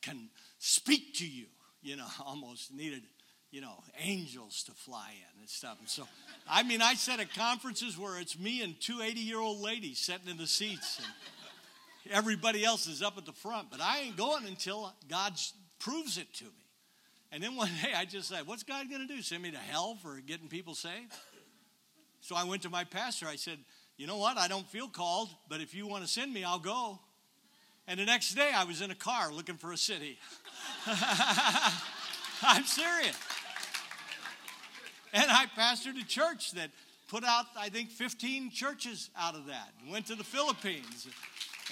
can 0.01 0.29
speak 0.57 1.15
to 1.15 1.27
you. 1.27 1.45
You 1.81 1.97
know, 1.97 2.07
almost 2.25 2.73
needed, 2.73 3.03
you 3.51 3.61
know, 3.61 3.83
angels 3.99 4.63
to 4.63 4.71
fly 4.71 5.11
in 5.11 5.39
and 5.41 5.49
stuff. 5.49 5.77
And 5.79 5.89
so, 5.89 6.07
I 6.49 6.63
mean, 6.63 6.81
I 6.81 6.93
sat 6.93 7.19
at 7.19 7.33
conferences 7.33 7.97
where 7.97 8.19
it's 8.19 8.39
me 8.39 8.61
and 8.61 8.79
two 8.79 9.01
80 9.01 9.19
year 9.19 9.39
old 9.39 9.59
ladies 9.59 9.99
sitting 9.99 10.29
in 10.29 10.37
the 10.37 10.47
seats. 10.47 10.99
And, 10.99 11.07
Everybody 12.11 12.63
else 12.63 12.85
is 12.85 13.01
up 13.01 13.17
at 13.17 13.25
the 13.25 13.33
front, 13.33 13.71
but 13.71 13.81
I 13.81 14.01
ain't 14.01 14.15
going 14.15 14.45
until 14.45 14.93
God 15.09 15.33
proves 15.79 16.17
it 16.17 16.31
to 16.35 16.43
me. 16.45 16.64
And 17.31 17.43
then 17.43 17.55
one 17.55 17.69
day 17.83 17.91
I 17.95 18.05
just 18.05 18.29
said, 18.29 18.47
What's 18.47 18.63
God 18.63 18.89
going 18.89 19.07
to 19.07 19.13
do? 19.13 19.21
Send 19.21 19.43
me 19.43 19.51
to 19.51 19.57
hell 19.57 19.97
for 20.01 20.19
getting 20.25 20.47
people 20.47 20.75
saved? 20.75 21.13
So 22.21 22.35
I 22.35 22.43
went 22.43 22.63
to 22.63 22.69
my 22.69 22.83
pastor. 22.83 23.27
I 23.27 23.35
said, 23.35 23.59
You 23.97 24.07
know 24.07 24.17
what? 24.17 24.37
I 24.37 24.47
don't 24.47 24.67
feel 24.67 24.87
called, 24.87 25.29
but 25.49 25.61
if 25.61 25.73
you 25.73 25.87
want 25.87 26.03
to 26.03 26.09
send 26.09 26.33
me, 26.33 26.43
I'll 26.43 26.59
go. 26.59 26.99
And 27.87 27.99
the 27.99 28.05
next 28.05 28.33
day 28.33 28.51
I 28.53 28.63
was 28.63 28.81
in 28.81 28.89
a 28.89 28.95
car 28.95 29.31
looking 29.31 29.57
for 29.57 29.71
a 29.71 29.77
city. 29.77 30.17
I'm 30.87 32.63
serious. 32.63 33.15
And 35.13 35.31
I 35.31 35.45
pastored 35.57 36.01
a 36.01 36.05
church 36.05 36.51
that 36.53 36.71
put 37.07 37.23
out, 37.23 37.45
I 37.57 37.69
think, 37.69 37.89
15 37.89 38.51
churches 38.51 39.09
out 39.17 39.35
of 39.35 39.45
that. 39.47 39.69
Went 39.89 40.07
to 40.07 40.15
the 40.15 40.23
Philippines 40.23 41.07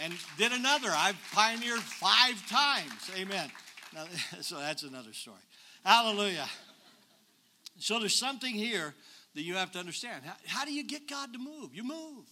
and 0.01 0.13
did 0.37 0.51
another. 0.51 0.89
I've 0.91 1.17
pioneered 1.33 1.79
five 1.79 2.47
times. 2.47 3.11
Amen. 3.17 3.49
Now, 3.93 4.05
so 4.41 4.57
that's 4.57 4.83
another 4.83 5.13
story. 5.13 5.37
Hallelujah. 5.83 6.47
So 7.79 7.99
there's 7.99 8.15
something 8.15 8.53
here 8.53 8.93
that 9.35 9.41
you 9.41 9.55
have 9.55 9.71
to 9.71 9.79
understand. 9.79 10.23
How, 10.23 10.33
how 10.47 10.65
do 10.65 10.73
you 10.73 10.83
get 10.83 11.07
God 11.07 11.33
to 11.33 11.39
move? 11.39 11.73
You 11.73 11.83
move. 11.83 12.25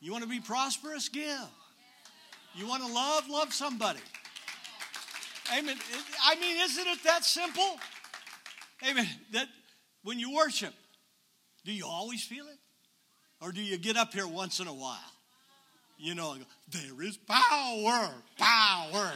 You 0.00 0.12
want 0.12 0.24
to 0.24 0.30
be 0.30 0.40
prosperous? 0.40 1.08
Give. 1.08 1.48
You 2.54 2.66
want 2.66 2.82
to 2.82 2.92
love? 2.92 3.28
Love 3.28 3.52
somebody. 3.52 4.00
Amen. 5.56 5.76
I 6.24 6.34
mean, 6.36 6.56
isn't 6.60 6.86
it 6.86 7.04
that 7.04 7.24
simple? 7.24 7.78
Amen. 8.88 9.06
That 9.32 9.48
when 10.02 10.18
you 10.18 10.34
worship, 10.34 10.74
do 11.64 11.72
you 11.72 11.86
always 11.86 12.24
feel 12.24 12.46
it? 12.46 12.58
Or 13.40 13.52
do 13.52 13.60
you 13.60 13.76
get 13.76 13.96
up 13.96 14.12
here 14.12 14.26
once 14.26 14.60
in 14.60 14.66
a 14.66 14.74
while? 14.74 14.98
You 15.98 16.14
know, 16.14 16.36
there 16.68 17.02
is 17.02 17.16
power, 17.16 18.10
power, 18.38 19.12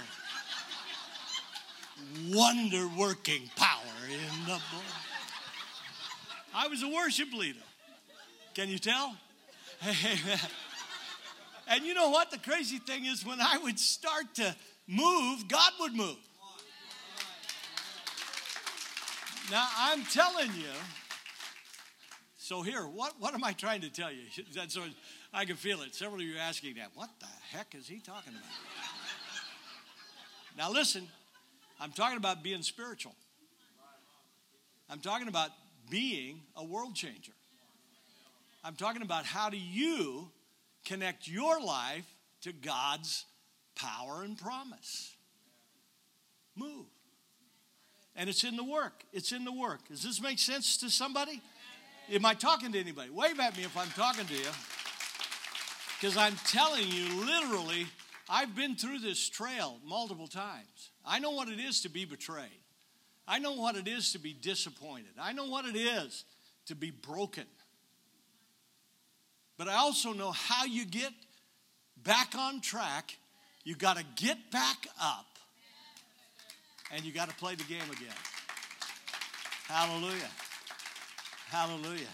wonder 2.31 2.89
working 2.97 3.51
power 3.57 3.81
in 4.09 4.45
the 4.45 4.47
blood. 4.47 4.85
I 6.55 6.69
was 6.69 6.83
a 6.83 6.89
worship 6.89 7.33
leader. 7.33 7.61
Can 8.55 8.69
you 8.69 8.79
tell? 8.79 9.17
and 11.69 11.85
you 11.85 11.93
know 11.95 12.11
what? 12.11 12.31
The 12.31 12.39
crazy 12.39 12.79
thing 12.79 13.05
is, 13.05 13.25
when 13.27 13.41
I 13.41 13.59
would 13.59 13.79
start 13.79 14.35
to 14.37 14.57
move, 14.89 15.49
God 15.49 15.73
would 15.81 15.95
move. 15.95 16.17
Now, 19.51 19.69
I'm 19.79 20.03
telling 20.05 20.51
you, 20.57 20.73
so 22.39 22.63
here, 22.63 22.83
what, 22.83 23.15
what 23.19 23.35
am 23.35 23.45
I 23.45 23.53
trying 23.53 23.81
to 23.83 23.91
tell 23.91 24.11
you? 24.11 24.23
That's 24.55 24.79
I 25.33 25.45
can 25.45 25.57
feel 25.57 25.83
it. 25.83 25.95
Several 25.95 26.21
of 26.21 26.27
you 26.27 26.37
are 26.37 26.41
asking 26.41 26.77
that. 26.77 26.91
What 26.95 27.11
the 27.21 27.27
heck 27.51 27.75
is 27.75 27.87
he 27.87 27.99
talking 27.99 28.33
about? 28.33 28.49
now 30.57 30.73
listen, 30.73 31.07
I'm 31.81 31.93
talking 31.93 32.17
about 32.17 32.43
being 32.43 32.63
spiritual. 32.63 33.15
I'm 34.89 35.01
talking 35.01 35.29
about 35.29 35.51
being 35.91 36.41
a 36.57 36.65
world 36.65 36.95
changer. 36.95 37.33
I'm 38.65 38.75
talking 38.75 39.03
about 39.03 39.25
how 39.25 39.51
do 39.51 39.57
you 39.57 40.29
connect 40.85 41.29
your 41.29 41.61
life 41.61 42.07
to 42.43 42.53
God's 42.53 43.25
power 43.75 44.23
and 44.23 44.39
promise. 44.39 45.15
Move. 46.57 46.87
And 48.15 48.31
it's 48.31 48.45
in 48.45 48.57
the 48.57 48.65
work. 48.65 49.05
It's 49.13 49.33
in 49.33 49.45
the 49.45 49.53
work. 49.53 49.89
Does 49.89 50.03
this 50.03 50.23
make 50.23 50.39
sense 50.39 50.79
to 50.79 50.91
somebody? 50.91 51.43
Am 52.11 52.25
I 52.25 52.35
talking 52.35 52.73
to 52.73 52.79
anybody? 52.79 53.11
Wave 53.11 53.39
at 53.41 53.57
me 53.57 53.65
if 53.65 53.77
I'm 53.77 53.91
talking 53.91 54.25
to 54.25 54.35
you. 54.35 54.51
Because 56.01 56.17
I'm 56.17 56.37
telling 56.47 56.87
you, 56.89 57.25
literally, 57.25 57.87
I've 58.29 58.55
been 58.55 58.77
through 58.77 59.01
this 59.01 59.29
trail 59.29 59.79
multiple 59.85 60.29
times. 60.29 60.91
I 61.07 61.19
know 61.21 61.31
what 61.31 61.49
it 61.49 61.61
is 61.61 61.83
to 61.83 61.89
be 61.89 62.05
betrayed. 62.05 62.51
I 63.29 63.39
know 63.39 63.53
what 63.55 63.77
it 63.77 63.89
is 63.89 64.13
to 64.13 64.19
be 64.19 64.33
disappointed. 64.33 65.13
I 65.21 65.33
know 65.33 65.47
what 65.47 65.65
it 65.65 65.77
is 65.77 66.25
to 66.67 66.75
be 66.75 66.91
broken. 66.91 67.45
But 69.57 69.69
I 69.69 69.75
also 69.75 70.13
know 70.13 70.33
how 70.33 70.65
you 70.65 70.85
get 70.85 71.13
back 72.03 72.35
on 72.37 72.61
track. 72.61 73.17
You 73.65 73.75
got 73.75 73.97
to 73.97 74.05
get 74.17 74.51
back 74.51 74.87
up 75.01 75.27
and 76.93 77.05
you 77.05 77.13
got 77.13 77.29
to 77.29 77.35
play 77.37 77.55
the 77.55 77.65
game 77.65 77.91
again. 77.91 78.15
Hallelujah. 79.67 80.31
Hallelujah. 81.49 82.07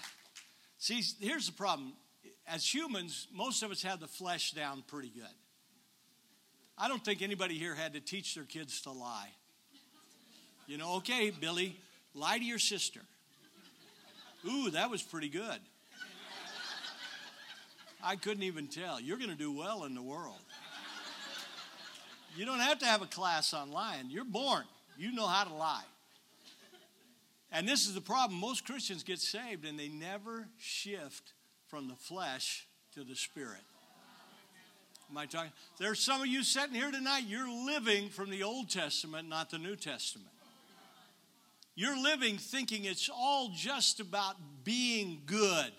See, 0.79 1.03
here's 1.21 1.47
the 1.47 1.53
problem. 1.53 1.93
As 2.47 2.73
humans, 2.73 3.29
most 3.33 3.63
of 3.63 3.71
us 3.71 3.83
have 3.83 4.01
the 4.01 4.07
flesh 4.07 4.53
down 4.53 4.83
pretty 4.87 5.11
good. 5.11 5.25
I 6.83 6.89
don't 6.89 7.05
think 7.05 7.23
anybody 7.23 7.57
here 7.57 7.77
had 7.77 7.93
to 7.93 8.01
teach 8.01 8.35
their 8.35 8.43
kids 8.43 8.81
to 8.81 8.91
lie. 8.91 9.29
You 10.67 10.79
know, 10.79 10.95
okay, 10.97 11.31
Billy, 11.31 11.77
lie 12.13 12.39
to 12.39 12.45
your 12.45 12.59
sister. 12.59 12.99
Ooh, 14.45 14.69
that 14.71 14.91
was 14.91 15.01
pretty 15.01 15.29
good. 15.29 15.61
I 18.03 18.17
couldn't 18.17 18.43
even 18.43 18.67
tell. 18.67 19.01
You're 19.01 19.17
going 19.17 19.31
to 19.31 19.37
do 19.37 19.53
well 19.53 19.85
in 19.85 19.95
the 19.95 20.03
world. 20.03 20.41
You 22.37 22.47
don't 22.47 22.59
have 22.59 22.81
to 22.81 22.87
have 22.87 23.01
a 23.01 23.07
class 23.07 23.55
on 23.55 23.71
lying. 23.71 24.11
You're 24.11 24.25
born. 24.25 24.65
You 24.99 25.13
know 25.13 25.29
how 25.29 25.45
to 25.45 25.55
lie. 25.55 25.85
And 27.53 27.69
this 27.69 27.87
is 27.87 27.95
the 27.95 28.01
problem. 28.01 28.41
Most 28.41 28.67
Christians 28.67 29.05
get 29.05 29.21
saved 29.21 29.65
and 29.65 29.79
they 29.79 29.87
never 29.87 30.49
shift 30.59 31.33
from 31.69 31.87
the 31.87 31.95
flesh 31.95 32.67
to 32.95 33.05
the 33.05 33.15
spirit. 33.15 33.63
Am 35.13 35.19
I 35.19 35.27
talking? 35.27 35.53
There's 35.79 36.01
some 36.01 36.23
of 36.23 36.27
you 36.27 36.43
sitting 36.43 36.75
here 36.75 36.91
tonight, 36.91 37.25
you're 37.27 37.51
living 37.67 38.09
from 38.09 38.31
the 38.31 38.45
Old 38.45 38.71
Testament, 38.71 39.29
not 39.29 39.51
the 39.51 39.59
New 39.59 39.77
Testament. 39.77 40.31
You're 41.75 42.03
living 42.03 42.39
thinking 42.39 42.87
it's 42.87 43.11
all 43.15 43.51
just 43.55 44.01
about 44.01 44.37
being 44.65 45.21
good 45.27 45.71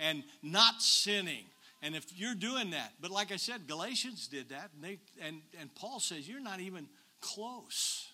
and 0.00 0.22
not 0.42 0.80
sinning. 0.80 1.44
And 1.82 1.94
if 1.94 2.18
you're 2.18 2.34
doing 2.34 2.70
that, 2.70 2.94
but 2.98 3.10
like 3.10 3.30
I 3.30 3.36
said, 3.36 3.66
Galatians 3.66 4.26
did 4.26 4.48
that, 4.48 4.70
and, 4.74 4.82
they, 4.82 4.98
and, 5.20 5.42
and 5.60 5.74
Paul 5.74 6.00
says 6.00 6.26
you're 6.26 6.40
not 6.40 6.60
even 6.60 6.88
close. 7.20 8.10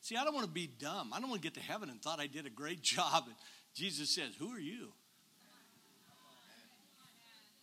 See, 0.00 0.16
I 0.16 0.24
don't 0.24 0.34
want 0.34 0.46
to 0.46 0.52
be 0.52 0.70
dumb. 0.78 1.12
I 1.12 1.20
don't 1.20 1.28
want 1.28 1.42
to 1.42 1.46
get 1.46 1.60
to 1.60 1.66
heaven 1.66 1.90
and 1.90 2.00
thought 2.00 2.20
I 2.20 2.26
did 2.26 2.46
a 2.46 2.50
great 2.50 2.80
job. 2.82 3.24
And 3.26 3.34
Jesus 3.74 4.08
says, 4.08 4.30
Who 4.38 4.48
are 4.48 4.58
you? 4.58 4.94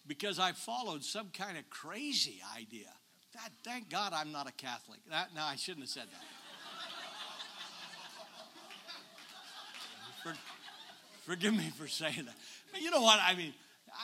Because 0.07 0.39
I 0.39 0.51
followed 0.51 1.03
some 1.03 1.29
kind 1.35 1.57
of 1.57 1.69
crazy 1.69 2.41
idea. 2.55 2.87
That, 3.33 3.51
thank 3.63 3.89
God 3.89 4.13
I'm 4.13 4.31
not 4.31 4.47
a 4.47 4.51
Catholic. 4.51 4.99
That, 5.09 5.29
no, 5.35 5.41
I 5.41 5.55
shouldn't 5.55 5.83
have 5.83 5.89
said 5.89 6.07
that. 6.11 6.21
For, 10.23 10.33
forgive 11.23 11.53
me 11.53 11.71
for 11.77 11.87
saying 11.87 12.25
that. 12.25 12.35
But 12.71 12.81
you 12.81 12.91
know 12.91 13.01
what? 13.01 13.19
I 13.21 13.35
mean, 13.35 13.53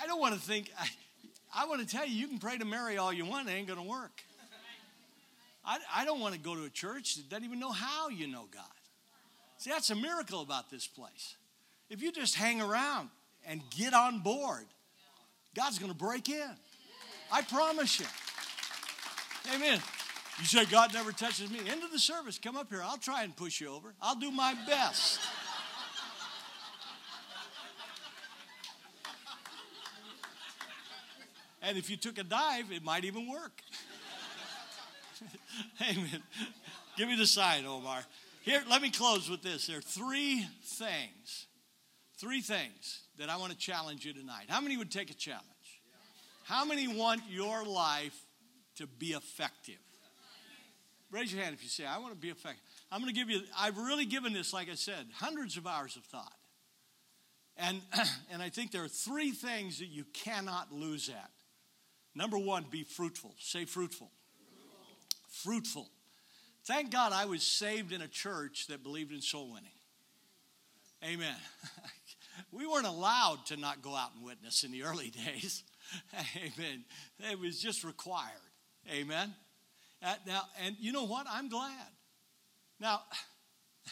I 0.01 0.07
don't 0.07 0.19
want 0.19 0.35
to 0.35 0.41
think, 0.41 0.71
I, 0.77 0.87
I 1.53 1.65
want 1.67 1.81
to 1.81 1.87
tell 1.87 2.05
you, 2.05 2.15
you 2.15 2.27
can 2.27 2.39
pray 2.39 2.57
to 2.57 2.65
Mary 2.65 2.97
all 2.97 3.11
you 3.13 3.25
want, 3.25 3.47
it 3.47 3.51
ain't 3.51 3.67
going 3.67 3.79
to 3.79 3.87
work. 3.87 4.23
I, 5.63 5.77
I 5.95 6.05
don't 6.05 6.19
want 6.19 6.33
to 6.33 6.39
go 6.39 6.55
to 6.55 6.63
a 6.63 6.69
church 6.69 7.15
that 7.15 7.29
doesn't 7.29 7.45
even 7.45 7.59
know 7.59 7.71
how 7.71 8.09
you 8.09 8.27
know 8.27 8.45
God. 8.51 8.63
See, 9.57 9.69
that's 9.69 9.91
a 9.91 9.95
miracle 9.95 10.41
about 10.41 10.71
this 10.71 10.87
place. 10.87 11.35
If 11.89 12.01
you 12.01 12.11
just 12.11 12.35
hang 12.35 12.61
around 12.61 13.09
and 13.45 13.61
get 13.69 13.93
on 13.93 14.19
board, 14.19 14.65
God's 15.55 15.79
going 15.79 15.91
to 15.91 15.97
break 15.97 16.29
in. 16.29 16.49
I 17.31 17.41
promise 17.41 17.99
you. 17.99 18.05
Amen. 19.53 19.79
You 20.39 20.45
say 20.45 20.65
God 20.65 20.93
never 20.93 21.11
touches 21.11 21.51
me. 21.51 21.59
End 21.67 21.83
of 21.83 21.91
the 21.91 21.99
service, 21.99 22.39
come 22.39 22.55
up 22.55 22.69
here. 22.69 22.81
I'll 22.83 22.97
try 22.97 23.23
and 23.23 23.35
push 23.35 23.61
you 23.61 23.69
over. 23.69 23.93
I'll 24.01 24.15
do 24.15 24.31
my 24.31 24.55
best. 24.67 25.19
and 31.61 31.77
if 31.77 31.89
you 31.89 31.97
took 31.97 32.17
a 32.17 32.23
dive, 32.23 32.71
it 32.71 32.83
might 32.83 33.05
even 33.05 33.29
work. 33.29 33.61
Amen. 35.81 36.23
Give 36.97 37.07
me 37.07 37.15
the 37.15 37.27
sign, 37.27 37.65
Omar. 37.65 38.03
Here, 38.43 38.63
let 38.69 38.81
me 38.81 38.89
close 38.89 39.29
with 39.29 39.43
this. 39.43 39.67
There 39.67 39.77
are 39.77 39.81
three 39.81 40.47
things, 40.63 41.47
three 42.17 42.41
things 42.41 43.01
that 43.21 43.29
I 43.29 43.37
want 43.37 43.51
to 43.51 43.57
challenge 43.57 44.05
you 44.05 44.13
tonight. 44.13 44.45
How 44.49 44.59
many 44.61 44.77
would 44.77 44.91
take 44.91 45.09
a 45.09 45.13
challenge? 45.13 45.45
How 46.43 46.65
many 46.65 46.87
want 46.87 47.21
your 47.29 47.63
life 47.63 48.19
to 48.75 48.87
be 48.87 49.13
effective? 49.13 49.79
Raise 51.11 51.33
your 51.33 51.41
hand 51.41 51.53
if 51.53 51.63
you 51.63 51.69
say, 51.69 51.85
I 51.85 51.97
want 51.99 52.13
to 52.13 52.19
be 52.19 52.29
effective. 52.29 52.63
I'm 52.91 53.01
going 53.01 53.13
to 53.13 53.17
give 53.19 53.29
you, 53.29 53.41
I've 53.57 53.77
really 53.77 54.05
given 54.05 54.33
this, 54.33 54.53
like 54.53 54.69
I 54.69 54.75
said, 54.75 55.07
hundreds 55.13 55.57
of 55.57 55.67
hours 55.67 55.95
of 55.95 56.03
thought. 56.03 56.33
And, 57.57 57.81
and 58.31 58.41
I 58.41 58.49
think 58.49 58.71
there 58.71 58.83
are 58.83 58.89
three 58.89 59.31
things 59.31 59.79
that 59.79 59.87
you 59.87 60.03
cannot 60.13 60.73
lose 60.73 61.09
at. 61.09 61.31
Number 62.15 62.37
one, 62.37 62.65
be 62.69 62.83
fruitful. 62.83 63.35
Say 63.39 63.65
fruitful 63.65 64.11
fruitful. 65.31 65.89
Thank 66.65 66.91
God 66.91 67.11
I 67.13 67.25
was 67.25 67.43
saved 67.43 67.91
in 67.91 68.01
a 68.01 68.07
church 68.07 68.67
that 68.67 68.83
believed 68.83 69.11
in 69.11 69.21
soul 69.21 69.47
winning. 69.47 69.71
Amen. 71.03 71.35
we 72.51 72.67
weren't 72.67 72.85
allowed 72.85 73.45
to 73.47 73.57
not 73.57 73.81
go 73.81 73.95
out 73.95 74.11
and 74.15 74.23
witness 74.23 74.63
in 74.63 74.71
the 74.71 74.83
early 74.83 75.09
days. 75.25 75.63
Amen. 76.35 76.83
It 77.31 77.39
was 77.39 77.59
just 77.59 77.83
required. 77.83 78.31
Amen. 78.91 79.33
Uh, 80.03 80.15
now, 80.25 80.41
and 80.63 80.75
you 80.79 80.91
know 80.91 81.05
what? 81.05 81.25
I'm 81.29 81.49
glad. 81.49 81.87
Now, 82.79 83.01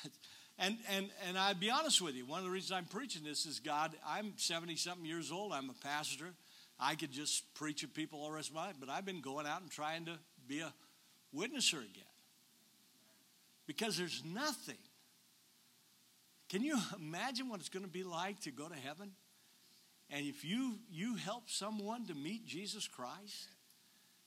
and 0.60 0.78
and 0.90 1.10
and 1.28 1.38
I'd 1.38 1.60
be 1.60 1.70
honest 1.70 2.02
with 2.02 2.16
you. 2.16 2.26
One 2.26 2.40
of 2.40 2.46
the 2.46 2.52
reasons 2.52 2.72
I'm 2.72 2.86
preaching 2.86 3.24
this 3.24 3.46
is 3.46 3.60
God. 3.60 3.96
I'm 4.08 4.34
70 4.38 4.76
something 4.76 5.06
years 5.06 5.32
old. 5.32 5.54
I'm 5.54 5.70
a 5.70 5.86
pastor. 5.86 6.34
I 6.80 6.96
could 6.96 7.12
just 7.12 7.54
preach 7.56 7.84
at 7.84 7.94
people 7.94 8.20
all 8.20 8.30
the 8.30 8.36
rest 8.36 8.50
of 8.50 8.56
my 8.56 8.68
life, 8.68 8.76
but 8.80 8.90
I've 8.90 9.06
been 9.06 9.22
going 9.22 9.46
out 9.46 9.62
and 9.62 9.70
trying 9.70 10.06
to 10.06 10.18
be 10.48 10.62
a 10.62 10.74
witnesser 11.36 11.80
again. 11.80 12.04
Because 13.68 13.98
there's 13.98 14.24
nothing. 14.26 14.78
Can 16.50 16.64
you 16.64 16.78
imagine 17.00 17.48
what 17.48 17.60
it's 17.60 17.70
going 17.70 17.86
to 17.86 17.92
be 17.92 18.04
like 18.04 18.42
to 18.42 18.52
go 18.52 18.68
to 18.68 18.76
heaven? 18.76 19.12
And 20.10 20.26
if 20.26 20.44
you 20.44 20.80
you 20.92 21.16
help 21.16 21.50
someone 21.50 22.08
to 22.08 22.16
meet 22.16 22.46
Jesus 22.46 22.88
Christ 22.88 23.48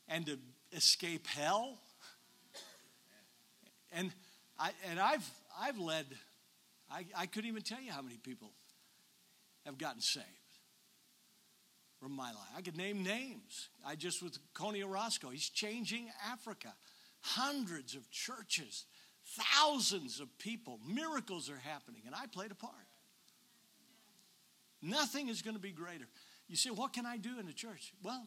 and 0.08 0.24
to 0.26 0.38
escape 0.72 1.26
hell, 1.26 1.78
and 3.90 4.12
I 4.58 4.70
and 4.88 5.00
I've 5.00 5.28
I've 5.60 5.78
led 5.78 6.06
I, 6.92 7.06
I 7.16 7.26
couldn't 7.26 7.48
even 7.48 7.62
tell 7.62 7.80
you 7.80 7.90
how 7.90 8.02
many 8.02 8.18
people 8.18 8.52
have 9.64 9.78
gotten 9.78 10.00
saved 10.00 10.26
from 12.00 12.12
my 12.12 12.28
life. 12.28 12.50
I 12.56 12.60
could 12.60 12.76
name 12.76 13.02
names. 13.02 13.68
I 13.86 13.94
just 13.94 14.22
with 14.22 14.36
Coney 14.54 14.82
Orozco, 14.82 15.30
he's 15.30 15.48
changing 15.48 16.10
Africa. 16.30 16.74
Hundreds 17.20 17.94
of 17.94 18.10
churches, 18.10 18.84
thousands 19.40 20.20
of 20.20 20.36
people, 20.38 20.78
miracles 20.86 21.48
are 21.50 21.58
happening, 21.58 22.02
and 22.06 22.14
I 22.14 22.26
played 22.26 22.50
a 22.50 22.54
part. 22.54 22.74
Nothing 24.82 25.28
is 25.28 25.42
going 25.42 25.54
to 25.54 25.62
be 25.62 25.70
greater. 25.70 26.06
You 26.48 26.56
say, 26.56 26.70
what 26.70 26.92
can 26.92 27.06
I 27.06 27.16
do 27.16 27.38
in 27.38 27.46
the 27.46 27.52
church? 27.52 27.92
Well, 28.02 28.26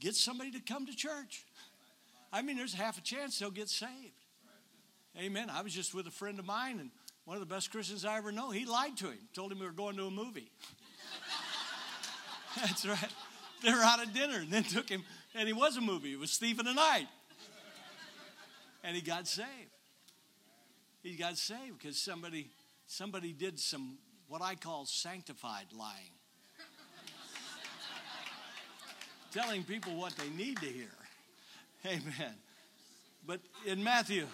get 0.00 0.14
somebody 0.14 0.50
to 0.52 0.60
come 0.60 0.86
to 0.86 0.94
church. 0.94 1.46
I 2.32 2.42
mean, 2.42 2.56
there's 2.56 2.74
half 2.74 2.98
a 2.98 3.00
chance 3.00 3.38
they'll 3.38 3.50
get 3.50 3.68
saved. 3.68 4.12
Amen. 5.18 5.50
I 5.50 5.62
was 5.62 5.72
just 5.72 5.94
with 5.94 6.06
a 6.06 6.10
friend 6.10 6.38
of 6.38 6.46
mine, 6.46 6.80
and 6.80 6.90
one 7.24 7.36
of 7.36 7.46
the 7.46 7.54
best 7.54 7.70
Christians 7.70 8.04
I 8.04 8.16
ever 8.16 8.32
know, 8.32 8.50
he 8.50 8.64
lied 8.64 8.96
to 8.98 9.06
him, 9.06 9.18
told 9.34 9.52
him 9.52 9.60
we 9.60 9.66
were 9.66 9.72
going 9.72 9.96
to 9.96 10.06
a 10.06 10.10
movie. 10.10 10.50
That's 12.56 12.84
right. 12.86 13.12
They 13.62 13.70
were 13.70 13.82
out 13.82 14.00
at 14.00 14.12
dinner 14.12 14.38
and 14.38 14.50
then 14.50 14.64
took 14.64 14.88
him, 14.88 15.04
and 15.34 15.46
he 15.46 15.52
was 15.52 15.76
a 15.76 15.80
movie. 15.80 16.12
It 16.12 16.18
was 16.18 16.40
in 16.42 16.56
the 16.56 16.72
Night. 16.72 17.06
And 18.82 18.96
he 18.96 19.02
got 19.02 19.28
saved. 19.28 19.71
He 21.02 21.16
got 21.16 21.36
saved 21.36 21.78
because 21.78 21.98
somebody 21.98 22.48
somebody 22.86 23.32
did 23.32 23.58
some 23.58 23.98
what 24.28 24.42
I 24.42 24.54
call 24.54 24.86
sanctified 24.86 25.66
lying. 25.76 26.12
Telling 29.32 29.64
people 29.64 29.96
what 29.96 30.14
they 30.16 30.28
need 30.30 30.58
to 30.58 30.66
hear. 30.66 30.92
Amen. 31.86 32.34
But 33.26 33.40
in 33.66 33.82
Matthew, 33.82 34.26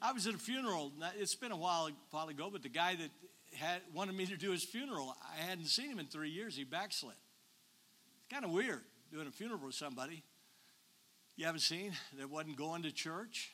I 0.00 0.12
was 0.12 0.26
at 0.26 0.34
a 0.34 0.38
funeral. 0.38 0.92
It's 1.18 1.34
been 1.34 1.52
a 1.52 1.56
while, 1.56 1.88
while 2.10 2.28
ago, 2.28 2.50
but 2.52 2.62
the 2.62 2.68
guy 2.68 2.96
that 2.96 3.10
had 3.58 3.80
wanted 3.94 4.14
me 4.14 4.26
to 4.26 4.36
do 4.36 4.50
his 4.50 4.62
funeral, 4.62 5.16
I 5.32 5.40
hadn't 5.40 5.66
seen 5.66 5.90
him 5.90 5.98
in 5.98 6.06
three 6.06 6.28
years. 6.28 6.54
He 6.56 6.64
backslid. 6.64 7.14
It's 8.18 8.28
kind 8.30 8.44
of 8.44 8.50
weird 8.50 8.82
doing 9.10 9.26
a 9.26 9.30
funeral 9.30 9.60
with 9.64 9.74
somebody 9.74 10.22
you 11.36 11.46
haven't 11.46 11.60
seen 11.60 11.92
that 12.18 12.30
wasn't 12.30 12.56
going 12.56 12.82
to 12.82 12.92
church 12.92 13.53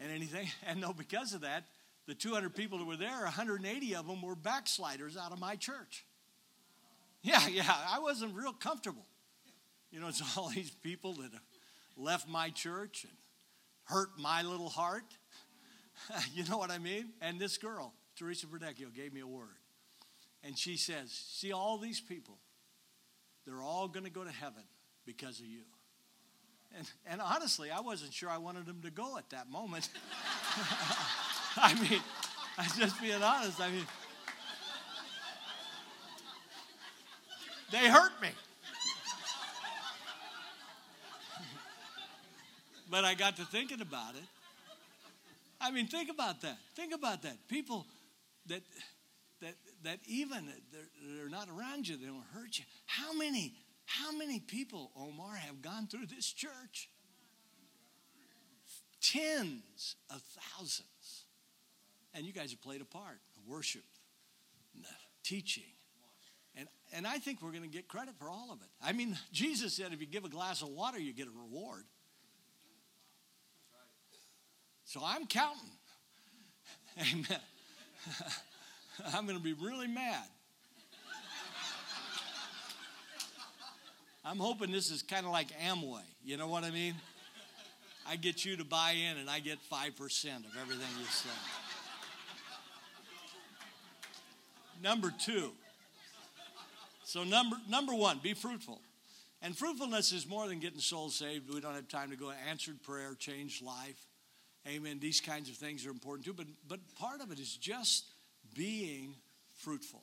and 0.00 0.10
anything. 0.10 0.48
And 0.66 0.80
no, 0.80 0.92
because 0.92 1.34
of 1.34 1.42
that, 1.42 1.64
the 2.06 2.14
200 2.14 2.54
people 2.54 2.78
that 2.78 2.84
were 2.84 2.96
there, 2.96 3.22
180 3.22 3.94
of 3.94 4.06
them 4.06 4.22
were 4.22 4.34
backsliders 4.34 5.16
out 5.16 5.32
of 5.32 5.40
my 5.40 5.56
church. 5.56 6.04
Yeah, 7.22 7.46
yeah, 7.50 7.74
I 7.90 7.98
wasn't 7.98 8.34
real 8.34 8.52
comfortable. 8.52 9.06
You 9.90 10.00
know, 10.00 10.08
it's 10.08 10.22
all 10.36 10.48
these 10.48 10.70
people 10.70 11.14
that 11.14 11.30
left 11.96 12.28
my 12.28 12.50
church 12.50 13.04
and 13.04 13.12
hurt 13.84 14.18
my 14.18 14.42
little 14.42 14.68
heart. 14.68 15.04
you 16.34 16.44
know 16.44 16.58
what 16.58 16.70
I 16.70 16.78
mean? 16.78 17.10
And 17.20 17.40
this 17.40 17.58
girl, 17.58 17.92
Teresa 18.16 18.46
Verdecchio, 18.46 18.94
gave 18.94 19.12
me 19.12 19.20
a 19.20 19.26
word. 19.26 19.56
And 20.44 20.56
she 20.56 20.76
says, 20.76 21.10
See, 21.10 21.52
all 21.52 21.78
these 21.78 22.00
people, 22.00 22.38
they're 23.44 23.62
all 23.62 23.88
going 23.88 24.04
to 24.04 24.10
go 24.10 24.22
to 24.22 24.30
heaven 24.30 24.62
because 25.04 25.40
of 25.40 25.46
you. 25.46 25.62
And, 26.76 26.90
and 27.06 27.20
honestly, 27.20 27.70
I 27.70 27.80
wasn't 27.80 28.12
sure 28.12 28.28
I 28.28 28.38
wanted 28.38 28.66
them 28.66 28.80
to 28.82 28.90
go 28.90 29.16
at 29.18 29.30
that 29.30 29.48
moment. 29.50 29.88
I 31.56 31.74
mean, 31.74 32.00
I'm 32.58 32.70
just 32.78 33.00
being 33.00 33.22
honest. 33.22 33.60
I 33.60 33.70
mean, 33.70 33.86
they 37.72 37.88
hurt 37.88 38.12
me. 38.20 38.28
but 42.90 43.04
I 43.04 43.14
got 43.14 43.36
to 43.36 43.44
thinking 43.44 43.80
about 43.80 44.14
it. 44.14 44.22
I 45.60 45.70
mean, 45.70 45.86
think 45.86 46.10
about 46.10 46.40
that. 46.42 46.58
Think 46.74 46.94
about 46.94 47.22
that. 47.22 47.36
People 47.48 47.86
that 48.46 48.62
that 49.40 49.54
that 49.84 49.98
even 50.06 50.46
they're, 50.72 51.16
they're 51.16 51.28
not 51.28 51.48
around 51.48 51.88
you, 51.88 51.96
they 51.96 52.06
don't 52.06 52.24
hurt 52.32 52.58
you. 52.58 52.64
How 52.86 53.12
many 53.14 53.54
how 53.86 54.12
many 54.12 54.40
people, 54.40 54.90
Omar, 54.96 55.36
have 55.36 55.62
gone 55.62 55.86
through 55.86 56.06
this 56.06 56.26
church? 56.26 56.90
Tens 59.00 59.96
of 60.10 60.20
thousands. 60.20 61.24
And 62.12 62.26
you 62.26 62.32
guys 62.32 62.50
have 62.50 62.60
played 62.60 62.80
a 62.80 62.84
part 62.84 63.20
in 63.36 63.50
worship, 63.50 63.84
the 64.74 64.88
teaching. 65.22 65.64
And, 66.56 66.66
and 66.92 67.06
I 67.06 67.18
think 67.18 67.42
we're 67.42 67.50
going 67.50 67.62
to 67.62 67.68
get 67.68 67.86
credit 67.86 68.14
for 68.18 68.28
all 68.28 68.50
of 68.52 68.60
it. 68.60 68.68
I 68.82 68.92
mean, 68.92 69.16
Jesus 69.32 69.74
said 69.74 69.92
if 69.92 70.00
you 70.00 70.06
give 70.06 70.24
a 70.24 70.28
glass 70.28 70.62
of 70.62 70.68
water, 70.68 70.98
you 70.98 71.12
get 71.12 71.28
a 71.28 71.30
reward. 71.30 71.84
So 74.84 75.00
I'm 75.04 75.26
counting. 75.26 75.70
Amen. 77.12 77.40
I'm 79.14 79.26
going 79.26 79.38
to 79.38 79.44
be 79.44 79.52
really 79.52 79.88
mad. 79.88 80.24
I'm 84.28 84.38
hoping 84.38 84.72
this 84.72 84.90
is 84.90 85.02
kind 85.02 85.24
of 85.24 85.30
like 85.30 85.48
Amway. 85.60 86.00
You 86.24 86.36
know 86.36 86.48
what 86.48 86.64
I 86.64 86.72
mean? 86.72 86.94
I 88.08 88.16
get 88.16 88.44
you 88.44 88.56
to 88.56 88.64
buy 88.64 88.90
in 88.90 89.18
and 89.18 89.30
I 89.30 89.38
get 89.38 89.58
5% 89.70 89.98
of 89.98 90.56
everything 90.60 90.88
you 90.98 91.06
say. 91.06 91.28
Number 94.82 95.14
two. 95.16 95.52
So 97.04 97.22
number 97.22 97.56
number 97.70 97.94
one, 97.94 98.18
be 98.20 98.34
fruitful. 98.34 98.80
And 99.42 99.56
fruitfulness 99.56 100.10
is 100.10 100.26
more 100.26 100.48
than 100.48 100.58
getting 100.58 100.80
souls 100.80 101.14
saved. 101.14 101.48
We 101.52 101.60
don't 101.60 101.74
have 101.74 101.88
time 101.88 102.10
to 102.10 102.16
go 102.16 102.32
answered 102.48 102.82
prayer, 102.82 103.14
change 103.14 103.62
life. 103.62 104.06
Amen. 104.66 104.98
These 104.98 105.20
kinds 105.20 105.48
of 105.48 105.54
things 105.54 105.86
are 105.86 105.90
important 105.90 106.26
too. 106.26 106.32
But, 106.32 106.46
but 106.66 106.80
part 106.98 107.20
of 107.20 107.30
it 107.30 107.38
is 107.38 107.56
just 107.56 108.06
being 108.56 109.14
fruitful. 109.54 110.02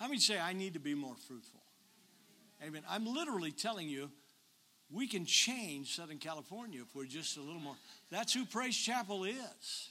How 0.00 0.08
many 0.08 0.18
say, 0.18 0.40
I 0.40 0.52
need 0.52 0.74
to 0.74 0.80
be 0.80 0.94
more 0.94 1.14
fruitful? 1.28 1.60
Amen. 2.64 2.82
I'm 2.88 3.04
literally 3.04 3.52
telling 3.52 3.88
you, 3.88 4.10
we 4.90 5.06
can 5.06 5.26
change 5.26 5.96
Southern 5.96 6.18
California 6.18 6.80
if 6.80 6.94
we're 6.94 7.04
just 7.04 7.36
a 7.36 7.40
little 7.40 7.60
more. 7.60 7.76
That's 8.10 8.32
who 8.32 8.46
Praise 8.46 8.76
Chapel 8.76 9.24
is. 9.24 9.90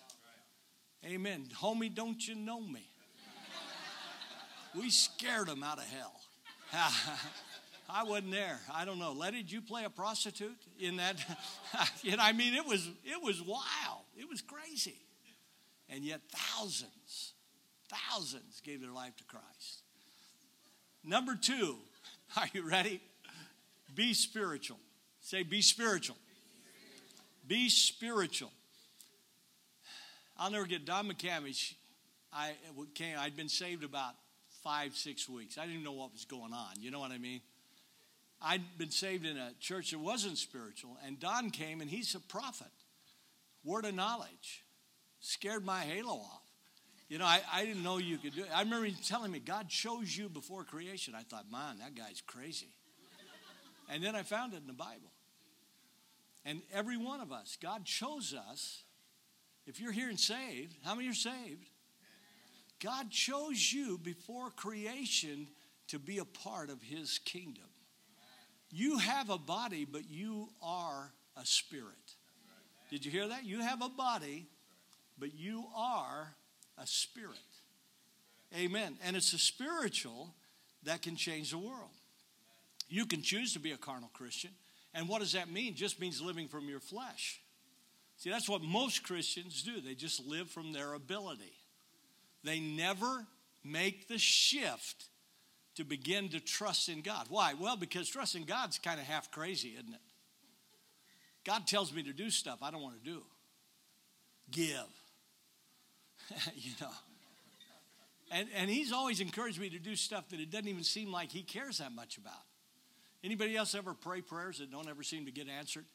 Amen. 1.05 1.49
Homie, 1.61 1.93
don't 1.93 2.25
you 2.25 2.35
know 2.35 2.61
me? 2.61 2.87
We 4.75 4.89
scared 4.89 5.47
them 5.47 5.61
out 5.61 5.77
of 5.77 5.83
hell. 5.83 6.19
I 7.89 8.03
wasn't 8.05 8.31
there. 8.31 8.59
I 8.73 8.85
don't 8.85 8.97
know. 8.97 9.11
Letty, 9.11 9.43
did 9.43 9.51
you 9.51 9.61
play 9.61 9.83
a 9.83 9.89
prostitute 9.89 10.57
in 10.79 10.97
that? 10.97 11.17
know, 12.03 12.15
I 12.19 12.31
mean, 12.31 12.55
it 12.55 12.65
was 12.65 12.89
it 13.03 13.21
was 13.21 13.39
wild. 13.41 14.05
It 14.17 14.27
was 14.27 14.41
crazy, 14.41 14.97
and 15.89 16.03
yet 16.03 16.21
thousands, 16.31 17.33
thousands 17.87 18.61
gave 18.61 18.81
their 18.81 18.91
life 18.91 19.15
to 19.17 19.23
Christ. 19.25 19.83
Number 21.03 21.35
two, 21.35 21.75
are 22.37 22.47
you 22.53 22.67
ready? 22.67 22.99
Be 23.95 24.13
spiritual. 24.13 24.79
Say, 25.21 25.43
be 25.43 25.61
spiritual. 25.61 26.17
Be 27.47 27.69
spiritual. 27.69 28.51
I'll 30.37 30.51
never 30.51 30.65
get 30.65 30.85
Don 30.85 31.09
McCamish. 31.09 31.73
I 32.33 32.53
came. 32.95 33.17
I'd 33.19 33.37
been 33.37 33.49
saved 33.49 33.83
about 33.83 34.13
five, 34.63 34.95
six 34.95 35.29
weeks. 35.29 35.57
I 35.57 35.67
didn't 35.67 35.83
know 35.83 35.91
what 35.91 36.11
was 36.11 36.25
going 36.25 36.53
on. 36.53 36.73
You 36.79 36.89
know 36.89 36.99
what 36.99 37.11
I 37.11 37.17
mean? 37.17 37.41
I'd 38.41 38.61
been 38.77 38.91
saved 38.91 39.25
in 39.25 39.37
a 39.37 39.51
church 39.59 39.91
that 39.91 39.99
wasn't 39.99 40.37
spiritual, 40.37 40.97
and 41.05 41.19
Don 41.19 41.49
came 41.49 41.79
and 41.79 41.89
he's 41.89 42.15
a 42.15 42.19
prophet. 42.19 42.67
Word 43.63 43.85
of 43.85 43.95
knowledge. 43.95 44.63
Scared 45.21 45.63
my 45.63 45.81
halo 45.81 46.15
off. 46.15 46.42
You 47.13 47.19
know, 47.19 47.25
I, 47.25 47.41
I 47.53 47.63
didn't 47.63 47.83
know 47.83 47.99
you 47.99 48.17
could 48.17 48.33
do 48.33 48.41
it. 48.41 48.49
I 48.51 48.63
remember 48.63 48.87
him 48.87 48.95
telling 49.05 49.31
me, 49.31 49.37
God 49.37 49.69
chose 49.69 50.17
you 50.17 50.29
before 50.29 50.63
creation. 50.63 51.13
I 51.15 51.21
thought, 51.21 51.45
man, 51.51 51.77
that 51.77 51.93
guy's 51.93 52.23
crazy. 52.25 52.73
And 53.87 54.03
then 54.03 54.15
I 54.15 54.23
found 54.23 54.53
it 54.53 54.61
in 54.61 54.65
the 54.65 54.73
Bible. 54.73 55.11
And 56.43 56.63
every 56.73 56.97
one 56.97 57.21
of 57.21 57.31
us, 57.31 57.55
God 57.61 57.85
chose 57.85 58.33
us. 58.49 58.81
If 59.67 59.79
you're 59.79 59.91
here 59.91 60.09
and 60.09 60.19
saved, 60.19 60.75
how 60.83 60.95
many 60.95 61.07
are 61.07 61.13
saved? 61.13 61.69
God 62.81 63.11
chose 63.11 63.71
you 63.71 63.99
before 63.99 64.49
creation 64.49 65.45
to 65.89 65.99
be 65.99 66.17
a 66.17 66.25
part 66.25 66.71
of 66.71 66.81
his 66.81 67.19
kingdom. 67.19 67.69
You 68.71 68.97
have 68.97 69.29
a 69.29 69.37
body, 69.37 69.85
but 69.85 70.09
you 70.09 70.49
are 70.63 71.13
a 71.39 71.45
spirit. 71.45 72.15
Did 72.89 73.05
you 73.05 73.11
hear 73.11 73.27
that? 73.27 73.45
You 73.45 73.59
have 73.59 73.83
a 73.83 73.89
body, 73.89 74.47
but 75.19 75.35
you 75.35 75.65
are 75.75 76.33
a 76.77 76.87
spirit. 76.87 77.37
Amen. 78.55 78.97
And 79.03 79.15
it's 79.15 79.33
a 79.33 79.39
spiritual 79.39 80.33
that 80.83 81.01
can 81.01 81.15
change 81.15 81.51
the 81.51 81.57
world. 81.57 81.89
You 82.89 83.05
can 83.05 83.21
choose 83.21 83.53
to 83.53 83.59
be 83.59 83.71
a 83.71 83.77
carnal 83.77 84.11
Christian. 84.13 84.51
And 84.93 85.09
what 85.09 85.19
does 85.19 85.31
that 85.33 85.51
mean? 85.51 85.75
Just 85.75 85.99
means 85.99 86.21
living 86.21 86.47
from 86.47 86.69
your 86.69 86.79
flesh. 86.79 87.41
See, 88.17 88.29
that's 88.29 88.47
what 88.47 88.61
most 88.61 89.03
Christians 89.03 89.63
do. 89.63 89.81
They 89.81 89.95
just 89.95 90.25
live 90.25 90.49
from 90.49 90.71
their 90.71 90.93
ability. 90.93 91.53
They 92.43 92.59
never 92.59 93.25
make 93.63 94.07
the 94.07 94.17
shift 94.17 95.05
to 95.75 95.83
begin 95.83 96.29
to 96.29 96.39
trust 96.39 96.89
in 96.89 97.01
God. 97.01 97.25
Why? 97.29 97.55
Well, 97.55 97.75
because 97.75 98.07
trusting 98.07 98.43
God's 98.43 98.77
kind 98.77 98.99
of 98.99 99.07
half 99.07 99.31
crazy, 99.31 99.69
isn't 99.69 99.93
it? 99.93 100.01
God 101.43 101.65
tells 101.67 101.91
me 101.91 102.03
to 102.03 102.13
do 102.13 102.29
stuff 102.29 102.59
I 102.61 102.71
don't 102.71 102.81
want 102.81 103.03
to 103.03 103.09
do. 103.09 103.23
Give. 104.51 104.85
you 106.55 106.71
know. 106.81 106.89
And, 108.31 108.47
and 108.55 108.69
he's 108.69 108.91
always 108.91 109.19
encouraged 109.19 109.59
me 109.59 109.69
to 109.69 109.79
do 109.79 109.95
stuff 109.95 110.29
that 110.29 110.39
it 110.39 110.49
doesn't 110.49 110.67
even 110.67 110.83
seem 110.83 111.11
like 111.11 111.31
he 111.31 111.43
cares 111.43 111.77
that 111.77 111.91
much 111.91 112.17
about. 112.17 112.33
Anybody 113.23 113.55
else 113.55 113.75
ever 113.75 113.93
pray 113.93 114.21
prayers 114.21 114.57
that 114.57 114.71
don't 114.71 114.89
ever 114.89 115.03
seem 115.03 115.25
to 115.25 115.31
get 115.31 115.47
answered? 115.47 115.85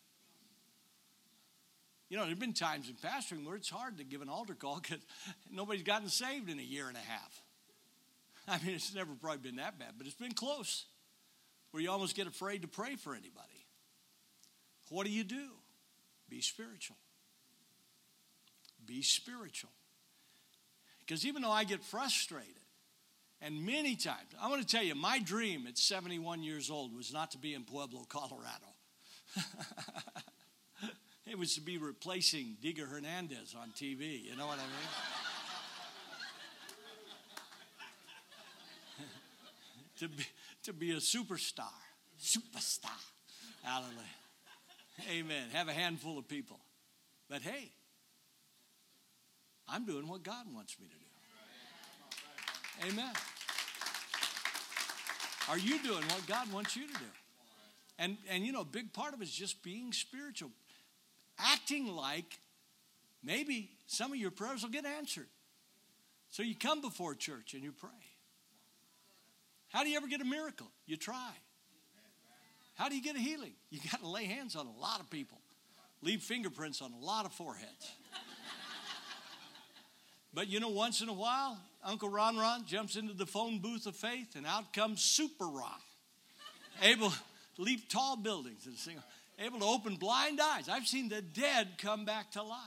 You 2.09 2.16
know, 2.16 2.22
there 2.22 2.31
have 2.31 2.38
been 2.38 2.55
times 2.55 2.88
in 2.88 2.94
pastoring 2.94 3.44
where 3.44 3.57
it's 3.57 3.68
hard 3.68 3.98
to 3.98 4.05
give 4.05 4.22
an 4.22 4.29
altar 4.29 4.55
call 4.55 4.81
because 4.81 5.05
nobody's 5.51 5.83
gotten 5.83 6.09
saved 6.09 6.48
in 6.48 6.59
a 6.59 6.62
year 6.62 6.88
and 6.88 6.96
a 6.96 7.01
half. 7.01 7.42
I 8.48 8.64
mean, 8.64 8.74
it's 8.74 8.94
never 8.94 9.12
probably 9.20 9.38
been 9.38 9.57
that 9.57 9.79
bad, 9.79 9.94
but 9.98 10.07
it's 10.07 10.16
been 10.16 10.33
close 10.33 10.87
where 11.70 11.83
you 11.83 11.90
almost 11.90 12.16
get 12.16 12.27
afraid 12.27 12.62
to 12.62 12.68
pray 12.68 12.96
for 12.96 13.12
anybody. 13.12 13.66
What 14.88 15.05
do 15.05 15.12
you 15.12 15.24
do? 15.24 15.48
Be 16.31 16.40
spiritual. 16.40 16.96
Be 18.87 19.03
spiritual. 19.03 19.70
Because 21.09 21.25
even 21.25 21.40
though 21.40 21.51
I 21.51 21.64
get 21.64 21.83
frustrated, 21.83 22.53
and 23.40 23.64
many 23.64 23.97
times, 23.97 24.29
I 24.38 24.51
want 24.51 24.61
to 24.61 24.68
tell 24.68 24.85
you, 24.85 24.94
my 24.94 25.18
dream 25.18 25.66
at 25.66 25.79
71 25.79 26.42
years 26.42 26.71
old 26.71 26.94
was 26.94 27.14
not 27.14 27.31
to 27.31 27.38
be 27.38 27.55
in 27.55 27.64
Pueblo, 27.64 28.05
Colorado. 28.11 28.66
it 31.27 31.38
was 31.38 31.55
to 31.55 31.62
be 31.62 31.79
replacing 31.79 32.59
Digger 32.61 32.85
Hernandez 32.85 33.55
on 33.59 33.71
TV. 33.71 34.23
You 34.23 34.37
know 34.37 34.47
what 34.47 34.59
I 34.59 34.66
mean? 34.66 34.88
to, 40.01 40.09
be, 40.09 40.27
to 40.64 40.73
be 40.75 40.90
a 40.90 40.97
superstar. 40.97 41.73
Superstar. 42.21 42.90
Hallelujah. 43.62 43.94
Amen. 45.11 45.49
Have 45.55 45.68
a 45.68 45.73
handful 45.73 46.18
of 46.18 46.29
people. 46.29 46.61
But 47.31 47.40
hey, 47.40 47.71
I'm 49.68 49.85
doing 49.85 50.09
what 50.09 50.22
God 50.22 50.46
wants 50.54 50.76
me 50.81 50.87
to 50.87 50.92
do. 50.92 52.90
Amen. 52.92 53.12
Are 55.48 55.59
you 55.59 55.83
doing 55.83 56.04
what 56.09 56.26
God 56.26 56.52
wants 56.52 56.76
you 56.76 56.87
to 56.87 56.92
do? 56.92 57.11
And, 57.98 58.16
and 58.31 58.44
you 58.46 58.52
know, 58.52 58.61
a 58.61 58.66
big 58.66 58.92
part 58.92 59.14
of 59.14 59.20
it 59.20 59.24
is 59.24 59.35
just 59.35 59.62
being 59.62 59.92
spiritual, 59.92 60.50
acting 61.38 61.88
like 61.88 62.38
maybe 63.24 63.70
some 63.87 64.12
of 64.12 64.18
your 64.18 64.31
prayers 64.31 64.62
will 64.62 64.70
get 64.70 64.87
answered. 64.87 65.26
So 66.31 66.42
you 66.42 66.54
come 66.54 66.81
before 66.81 67.14
church 67.14 67.54
and 67.54 67.62
you 67.62 67.72
pray. 67.72 67.90
How 69.70 69.83
do 69.83 69.90
you 69.90 69.96
ever 69.96 70.07
get 70.07 70.20
a 70.20 70.24
miracle? 70.24 70.68
You 70.87 70.96
try. 70.96 71.33
How 72.74 72.88
do 72.88 72.94
you 72.94 73.02
get 73.02 73.16
a 73.16 73.20
healing? 73.20 73.54
You 73.70 73.81
got 73.90 74.00
to 74.00 74.09
lay 74.09 74.24
hands 74.24 74.54
on 74.54 74.66
a 74.66 74.81
lot 74.81 75.00
of 75.00 75.11
people, 75.11 75.38
leave 76.00 76.22
fingerprints 76.22 76.81
on 76.81 76.92
a 76.92 77.04
lot 77.04 77.26
of 77.26 77.33
foreheads. 77.33 77.92
But 80.34 80.48
you 80.48 80.60
know, 80.60 80.68
once 80.68 81.00
in 81.00 81.08
a 81.08 81.14
while, 81.14 81.58
Uncle 81.84 82.08
Ron 82.08 82.36
Ron 82.36 82.66
jumps 82.66 82.96
into 82.96 83.14
the 83.14 83.26
phone 83.26 83.60
booth 83.60 83.86
of 83.86 83.96
faith, 83.96 84.36
and 84.36 84.46
out 84.46 84.72
comes 84.72 85.02
Super 85.02 85.46
Ron, 85.46 85.80
able 86.82 87.10
to 87.10 87.62
leap 87.62 87.88
tall 87.88 88.16
buildings 88.16 88.66
and 88.66 88.76
sing, 88.76 88.96
able 89.38 89.60
to 89.60 89.66
open 89.66 89.96
blind 89.96 90.40
eyes. 90.40 90.68
I've 90.68 90.86
seen 90.86 91.08
the 91.08 91.22
dead 91.22 91.68
come 91.78 92.04
back 92.04 92.32
to 92.32 92.42
life. 92.42 92.60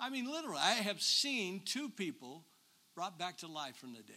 I 0.00 0.10
mean, 0.10 0.30
literally, 0.30 0.60
I 0.60 0.72
have 0.72 1.00
seen 1.00 1.62
two 1.64 1.88
people 1.88 2.42
brought 2.94 3.18
back 3.18 3.38
to 3.38 3.46
life 3.46 3.76
from 3.76 3.92
the 3.92 4.02
dead. 4.02 4.16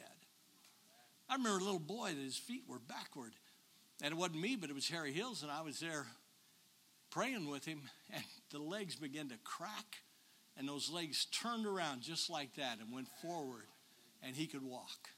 I 1.30 1.36
remember 1.36 1.60
a 1.60 1.64
little 1.64 1.80
boy 1.80 2.10
that 2.10 2.24
his 2.24 2.38
feet 2.38 2.64
were 2.68 2.80
backward. 2.80 3.34
And 4.02 4.12
it 4.12 4.18
wasn't 4.18 4.42
me, 4.42 4.56
but 4.56 4.70
it 4.70 4.76
was 4.76 4.90
Harry 4.90 5.14
Hills, 5.14 5.42
and 5.42 5.52
I 5.52 5.62
was 5.62 5.80
there 5.80 6.06
praying 7.12 7.50
with 7.50 7.66
him, 7.66 7.82
and 8.14 8.24
the 8.52 8.60
legs 8.60 8.96
began 8.96 9.30
to 9.30 9.36
crack, 9.44 10.02
and 10.58 10.68
those 10.68 10.90
legs 10.90 11.26
turned 11.26 11.66
around 11.66 12.02
just 12.02 12.30
like 12.30 12.56
that 12.56 12.80
and 12.80 12.94
went 12.94 13.08
forward, 13.22 13.68
and 14.24 14.36
he 14.36 14.48
could 14.48 14.64
walk. 14.64 15.10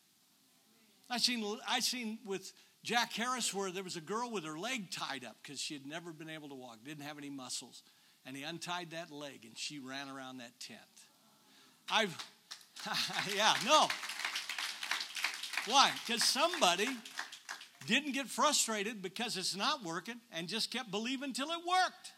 I 1.10 1.18
seen 1.18 1.58
I 1.68 1.80
seen 1.80 2.20
with 2.26 2.52
Jack 2.84 3.14
Harris 3.14 3.54
where 3.54 3.72
there 3.72 3.84
was 3.84 3.96
a 3.96 4.02
girl 4.02 4.32
with 4.32 4.44
her 4.46 4.58
leg 4.58 4.92
tied 4.92 5.24
up 5.26 5.38
because 5.42 5.60
she 5.60 5.74
had 5.74 5.86
never 5.86 6.12
been 6.12 6.30
able 6.30 6.50
to 6.50 6.56
walk, 6.56 6.78
didn't 6.86 7.04
have 7.04 7.18
any 7.18 7.30
muscles, 7.30 7.84
and 8.26 8.36
he 8.36 8.44
untied 8.44 8.92
that 8.92 9.12
leg 9.12 9.40
and 9.44 9.58
she 9.58 9.80
ran 9.80 10.10
around 10.10 10.38
that 10.40 10.60
tent. 10.60 10.80
I've 11.90 12.18
yeah 13.36 13.54
no 13.66 13.88
why? 15.68 15.92
Because 16.06 16.24
somebody 16.24 16.88
didn't 17.88 18.14
get 18.14 18.28
frustrated 18.28 19.02
because 19.02 19.36
it's 19.36 19.56
not 19.56 19.84
working 19.84 20.16
and 20.32 20.48
just 20.48 20.72
kept 20.72 20.92
believing 20.92 21.34
till 21.34 21.50
it 21.50 21.60
worked. 21.68 22.14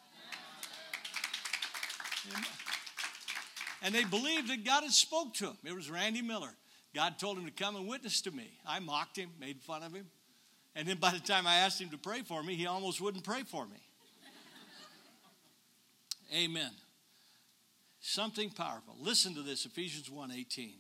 And 3.82 3.96
they 3.96 4.04
believed 4.04 4.50
that 4.50 4.65
God 4.65 4.84
had 4.84 4.92
spoke 4.92 5.34
to 5.36 5.48
him. 5.48 5.58
It 5.63 5.76
was 5.76 5.89
Randy 5.89 6.22
Miller. 6.22 6.52
God 6.94 7.18
told 7.20 7.38
him 7.38 7.46
to 7.46 7.52
come 7.52 7.76
and 7.76 7.88
witness 7.88 8.22
to 8.22 8.32
me. 8.32 8.52
I 8.65 8.80
mocked 8.80 9.18
him, 9.18 9.30
made 9.39 9.62
fun 9.62 9.84
of 9.84 9.94
him. 9.94 10.08
And 10.76 10.88
then 10.88 10.98
by 10.98 11.12
the 11.12 11.20
time 11.20 11.48
I 11.48 11.58
asked 11.58 11.80
him 11.80 11.89
to 11.89 11.98
pray 11.98 12.22
for 12.22 12.44
me, 12.44 12.56
he 12.56 12.65
almost 12.65 13.00
wouldn't 13.00 13.24
pray 13.24 13.44
for 13.44 13.65
me. 13.65 13.78
Amen. 16.36 16.72
Something 18.00 18.50
powerful. 18.50 18.96
Listen 19.00 19.34
to 19.36 19.42
this, 19.42 19.65
Ephesians 19.65 20.10
1:18 20.10 20.74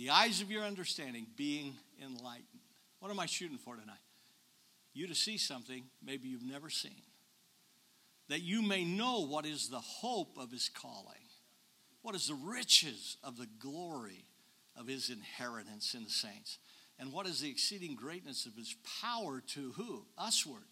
the 0.00 0.08
eyes 0.08 0.40
of 0.40 0.50
your 0.50 0.62
understanding 0.62 1.26
being 1.36 1.74
enlightened. 2.02 2.46
What 3.00 3.10
am 3.10 3.20
I 3.20 3.26
shooting 3.26 3.58
for 3.58 3.76
tonight? 3.76 3.98
You 4.94 5.06
to 5.08 5.14
see 5.14 5.36
something 5.36 5.84
maybe 6.02 6.28
you've 6.28 6.42
never 6.42 6.70
seen. 6.70 7.02
That 8.28 8.40
you 8.40 8.62
may 8.62 8.82
know 8.82 9.26
what 9.26 9.44
is 9.44 9.68
the 9.68 9.80
hope 9.80 10.38
of 10.38 10.50
his 10.50 10.70
calling, 10.70 11.20
what 12.02 12.14
is 12.14 12.28
the 12.28 12.34
riches 12.34 13.16
of 13.22 13.36
the 13.36 13.48
glory 13.58 14.24
of 14.76 14.86
his 14.86 15.10
inheritance 15.10 15.94
in 15.94 16.04
the 16.04 16.10
saints, 16.10 16.58
and 16.98 17.12
what 17.12 17.26
is 17.26 17.40
the 17.40 17.50
exceeding 17.50 17.94
greatness 17.94 18.46
of 18.46 18.54
his 18.56 18.74
power 19.02 19.42
to 19.54 19.72
who? 19.72 20.04
Usward, 20.18 20.64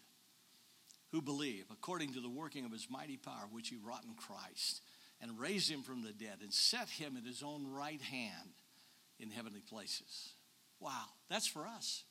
who 1.12 1.22
believe, 1.22 1.64
according 1.70 2.12
to 2.14 2.20
the 2.20 2.28
working 2.28 2.64
of 2.64 2.72
his 2.72 2.88
mighty 2.90 3.16
power, 3.16 3.48
which 3.50 3.68
he 3.68 3.76
wrought 3.76 4.04
in 4.04 4.14
Christ, 4.14 4.82
and 5.20 5.38
raised 5.38 5.70
him 5.70 5.82
from 5.82 6.02
the 6.02 6.12
dead, 6.12 6.38
and 6.42 6.52
set 6.52 6.88
him 6.88 7.16
at 7.16 7.26
his 7.26 7.42
own 7.42 7.66
right 7.66 8.00
hand 8.00 8.50
in 9.18 9.30
heavenly 9.30 9.62
places. 9.62 10.34
Wow, 10.80 11.06
that's 11.28 11.46
for 11.46 11.66
us. 11.66 12.04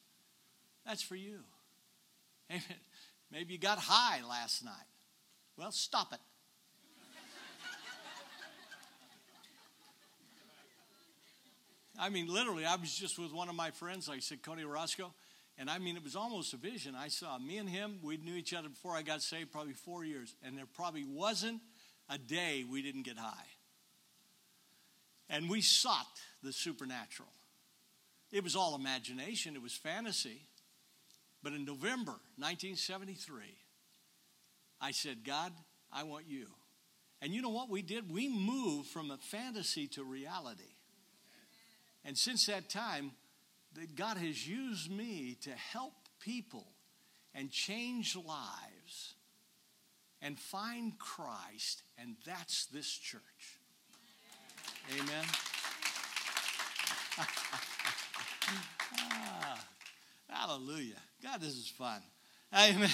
That's 0.85 1.01
for 1.01 1.15
you. 1.15 1.39
Amen. 2.49 2.63
Maybe 3.31 3.53
you 3.53 3.59
got 3.59 3.77
high 3.77 4.21
last 4.27 4.63
night. 4.63 4.73
Well, 5.57 5.71
stop 5.71 6.13
it. 6.13 6.19
I 11.99 12.09
mean, 12.09 12.27
literally, 12.27 12.65
I 12.65 12.75
was 12.75 12.93
just 12.93 13.17
with 13.17 13.33
one 13.33 13.49
of 13.49 13.55
my 13.55 13.71
friends, 13.71 14.07
like 14.07 14.17
I 14.17 14.21
said, 14.21 14.43
Cody 14.43 14.63
Roscoe, 14.63 15.13
and 15.57 15.69
I 15.69 15.79
mean, 15.79 15.97
it 15.97 16.03
was 16.03 16.15
almost 16.15 16.53
a 16.53 16.57
vision. 16.57 16.93
I 16.95 17.07
saw 17.07 17.39
me 17.39 17.57
and 17.57 17.67
him, 17.67 17.99
we 18.03 18.17
knew 18.17 18.35
each 18.35 18.53
other 18.53 18.69
before 18.69 18.93
I 18.93 19.01
got 19.01 19.21
saved, 19.21 19.51
probably 19.51 19.73
four 19.73 20.03
years, 20.05 20.35
and 20.43 20.57
there 20.57 20.67
probably 20.67 21.05
wasn't 21.05 21.61
a 22.09 22.17
day 22.17 22.63
we 22.69 22.81
didn't 22.83 23.03
get 23.03 23.17
high. 23.17 23.47
And 25.29 25.49
we 25.49 25.61
sought 25.61 26.05
the 26.43 26.53
supernatural. 26.53 27.29
It 28.31 28.43
was 28.43 28.55
all 28.55 28.75
imagination, 28.75 29.55
it 29.55 29.61
was 29.61 29.73
fantasy. 29.73 30.41
But 31.43 31.53
in 31.53 31.65
November 31.65 32.15
1973, 32.37 33.43
I 34.81 34.91
said, 34.91 35.23
God, 35.23 35.51
I 35.91 36.03
want 36.03 36.25
you. 36.27 36.47
And 37.21 37.33
you 37.33 37.41
know 37.41 37.49
what 37.49 37.69
we 37.69 37.81
did? 37.81 38.11
We 38.11 38.27
moved 38.27 38.89
from 38.89 39.11
a 39.11 39.17
fantasy 39.17 39.87
to 39.89 40.03
reality. 40.03 40.76
And 42.07 42.17
since 42.17 42.45
that 42.45 42.69
time, 42.69 43.11
that 43.73 43.95
God 43.95 44.15
has 44.17 44.47
used 44.47 44.89
me 44.89 45.37
to 45.41 45.51
help 45.51 45.91
people 46.21 46.65
and 47.35 47.51
change 47.51 48.15
lives 48.15 49.15
and 50.21 50.39
find 50.39 50.97
Christ, 50.97 51.83
and 51.99 52.15
that's 52.25 52.67
this 52.67 52.89
church. 52.89 53.59
Amen. 54.93 55.25
ah, 58.99 59.59
hallelujah. 60.29 60.95
God, 61.21 61.41
this 61.41 61.55
is 61.55 61.67
fun. 61.67 62.01
Amen. 62.57 62.89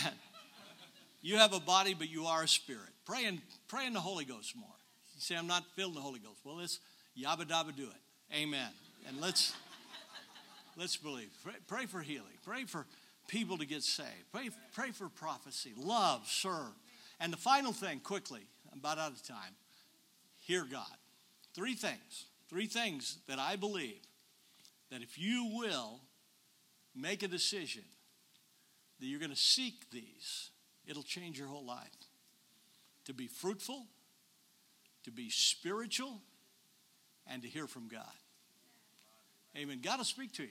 You 1.21 1.37
have 1.37 1.53
a 1.53 1.59
body, 1.59 1.93
but 1.93 2.09
you 2.09 2.25
are 2.25 2.41
a 2.41 2.47
spirit. 2.47 2.89
Pray 3.05 3.25
in, 3.25 3.39
pray 3.67 3.85
in 3.85 3.93
the 3.93 4.01
Holy 4.01 4.25
Ghost 4.25 4.55
more. 4.55 4.67
You 5.13 5.21
say, 5.21 5.35
I'm 5.35 5.45
not 5.45 5.63
filled 5.75 5.91
in 5.91 5.95
the 5.97 6.01
Holy 6.01 6.19
Ghost. 6.19 6.39
Well, 6.43 6.55
let's 6.55 6.79
yabba 7.15 7.45
dabba 7.45 7.75
do 7.75 7.83
it. 7.83 8.35
Amen. 8.35 8.69
And 9.07 9.19
let's 9.19 9.53
let's 10.77 10.97
believe. 10.97 11.29
Pray, 11.43 11.53
pray 11.67 11.85
for 11.85 12.01
healing. 12.01 12.37
Pray 12.43 12.65
for 12.65 12.85
people 13.27 13.57
to 13.57 13.65
get 13.65 13.83
saved. 13.83 14.31
Pray, 14.31 14.49
pray 14.73 14.91
for 14.91 15.09
prophecy. 15.09 15.73
Love, 15.77 16.27
serve. 16.27 16.73
And 17.19 17.31
the 17.31 17.37
final 17.37 17.71
thing, 17.71 17.99
quickly, 17.99 18.41
I'm 18.71 18.79
about 18.79 18.97
out 18.97 19.11
of 19.11 19.23
time. 19.23 19.55
Hear 20.39 20.65
God. 20.69 20.85
Three 21.53 21.75
things. 21.75 22.25
Three 22.49 22.67
things 22.67 23.17
that 23.27 23.39
I 23.39 23.55
believe 23.55 24.01
that 24.91 25.01
if 25.01 25.17
you 25.17 25.49
will 25.53 26.01
make 26.95 27.23
a 27.23 27.27
decision 27.27 27.83
that 28.99 29.07
you're 29.07 29.19
going 29.19 29.31
to 29.31 29.35
seek 29.35 29.89
these, 29.89 30.51
it'll 30.85 31.03
change 31.03 31.39
your 31.39 31.47
whole 31.47 31.65
life. 31.65 31.89
To 33.05 33.13
be 33.13 33.27
fruitful, 33.27 33.87
to 35.03 35.11
be 35.11 35.29
spiritual, 35.29 36.21
and 37.27 37.41
to 37.41 37.47
hear 37.47 37.67
from 37.67 37.87
God. 37.87 38.03
Amen. 39.57 39.79
God 39.83 39.97
will 39.97 40.05
speak 40.05 40.33
to 40.33 40.43
you. 40.43 40.49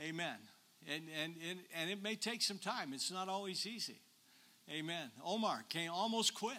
Amen. 0.00 0.36
And, 0.88 1.04
and, 1.22 1.34
and, 1.48 1.58
and 1.80 1.90
it 1.90 2.02
may 2.02 2.14
take 2.14 2.42
some 2.42 2.58
time. 2.58 2.92
It's 2.92 3.10
not 3.10 3.28
always 3.28 3.66
easy. 3.66 4.00
Amen. 4.70 5.10
Omar 5.24 5.64
came 5.68 5.90
almost 5.90 6.34
quit. 6.34 6.56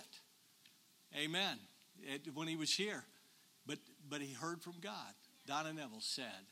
Amen. 1.15 1.57
It, 2.01 2.33
when 2.33 2.47
he 2.47 2.55
was 2.55 2.73
here. 2.73 3.03
But 3.65 3.79
but 4.09 4.21
he 4.21 4.33
heard 4.33 4.61
from 4.61 4.75
God. 4.81 5.13
Donna 5.45 5.73
Neville 5.73 5.99
said, 5.99 6.45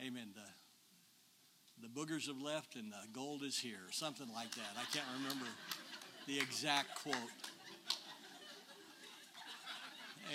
Amen. 0.00 0.28
The 0.34 1.86
the 1.86 1.88
boogers 1.88 2.26
have 2.26 2.42
left 2.42 2.74
and 2.74 2.92
the 2.92 3.12
gold 3.12 3.42
is 3.44 3.56
here, 3.56 3.86
something 3.90 4.26
like 4.34 4.50
that. 4.56 4.76
I 4.76 4.84
can't 4.92 5.06
remember 5.22 5.46
the 6.26 6.38
exact 6.38 7.02
quote. 7.02 7.16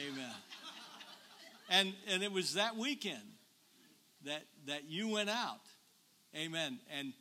Amen. 0.08 0.36
And 1.70 1.94
and 2.10 2.24
it 2.24 2.32
was 2.32 2.54
that 2.54 2.78
weekend 2.78 3.33
that 4.26 4.44
that 4.68 4.90
you 4.90 5.10
went 5.10 5.30
out. 5.30 5.62
Amen. 6.36 6.80
And 6.98 7.14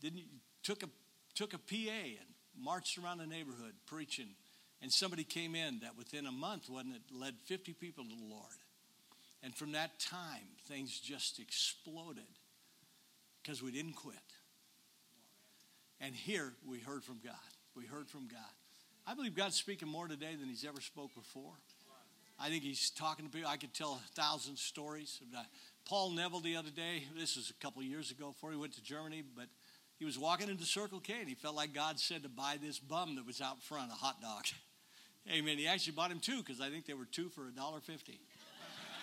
didn't 0.00 0.24
took 0.62 0.82
a 0.82 0.88
took 1.34 1.54
a 1.54 1.58
PA 1.58 2.04
and 2.04 2.28
marched 2.58 2.98
around 2.98 3.18
the 3.18 3.26
neighborhood 3.26 3.74
preaching. 3.86 4.28
And 4.82 4.92
somebody 4.92 5.22
came 5.22 5.54
in 5.54 5.78
that 5.80 5.96
within 5.96 6.26
a 6.26 6.32
month, 6.32 6.68
wasn't 6.68 6.96
it, 6.96 7.02
led 7.14 7.34
50 7.46 7.72
people 7.74 8.02
to 8.02 8.10
the 8.10 8.24
Lord. 8.28 8.58
And 9.42 9.54
from 9.54 9.72
that 9.72 9.98
time, 10.00 10.48
things 10.68 10.98
just 10.98 11.38
exploded 11.38 12.26
because 13.42 13.62
we 13.62 13.70
didn't 13.70 13.94
quit. 13.94 14.16
And 16.00 16.14
here 16.14 16.52
we 16.66 16.80
heard 16.80 17.04
from 17.04 17.20
God. 17.24 17.34
We 17.76 17.86
heard 17.86 18.08
from 18.08 18.26
God. 18.26 18.40
I 19.06 19.14
believe 19.14 19.34
God's 19.34 19.56
speaking 19.56 19.88
more 19.88 20.08
today 20.08 20.34
than 20.38 20.48
He's 20.48 20.64
ever 20.64 20.80
spoke 20.80 21.14
before. 21.14 21.54
I 22.38 22.48
think 22.48 22.62
He's 22.64 22.90
talking 22.90 23.24
to 23.24 23.30
people. 23.30 23.48
I 23.48 23.56
could 23.56 23.74
tell 23.74 24.00
a 24.04 24.20
thousand 24.20 24.58
stories. 24.58 25.20
Paul 25.84 26.10
Neville 26.10 26.40
the 26.40 26.56
other 26.56 26.70
day, 26.70 27.04
this 27.18 27.36
was 27.36 27.50
a 27.50 27.64
couple 27.64 27.82
years 27.82 28.10
ago 28.10 28.28
before 28.28 28.50
he 28.50 28.56
went 28.56 28.74
to 28.74 28.82
Germany, 28.82 29.22
but 29.36 29.46
he 29.98 30.04
was 30.04 30.18
walking 30.18 30.48
into 30.48 30.64
Circle 30.64 31.00
K 31.00 31.14
and 31.20 31.28
he 31.28 31.34
felt 31.34 31.54
like 31.54 31.72
God 31.72 31.98
said 31.98 32.22
to 32.22 32.28
buy 32.28 32.56
this 32.60 32.78
bum 32.78 33.16
that 33.16 33.26
was 33.26 33.40
out 33.40 33.62
front, 33.62 33.90
a 33.90 33.94
hot 33.94 34.20
dog. 34.20 34.44
Amen. 35.32 35.58
He 35.58 35.68
actually 35.68 35.92
bought 35.92 36.10
him 36.10 36.18
two 36.18 36.38
because 36.38 36.60
I 36.60 36.70
think 36.70 36.86
they 36.86 36.94
were 36.94 37.04
two 37.04 37.28
for 37.28 37.46
a 37.46 37.52
dollar 37.52 37.80
fifty. 37.80 38.18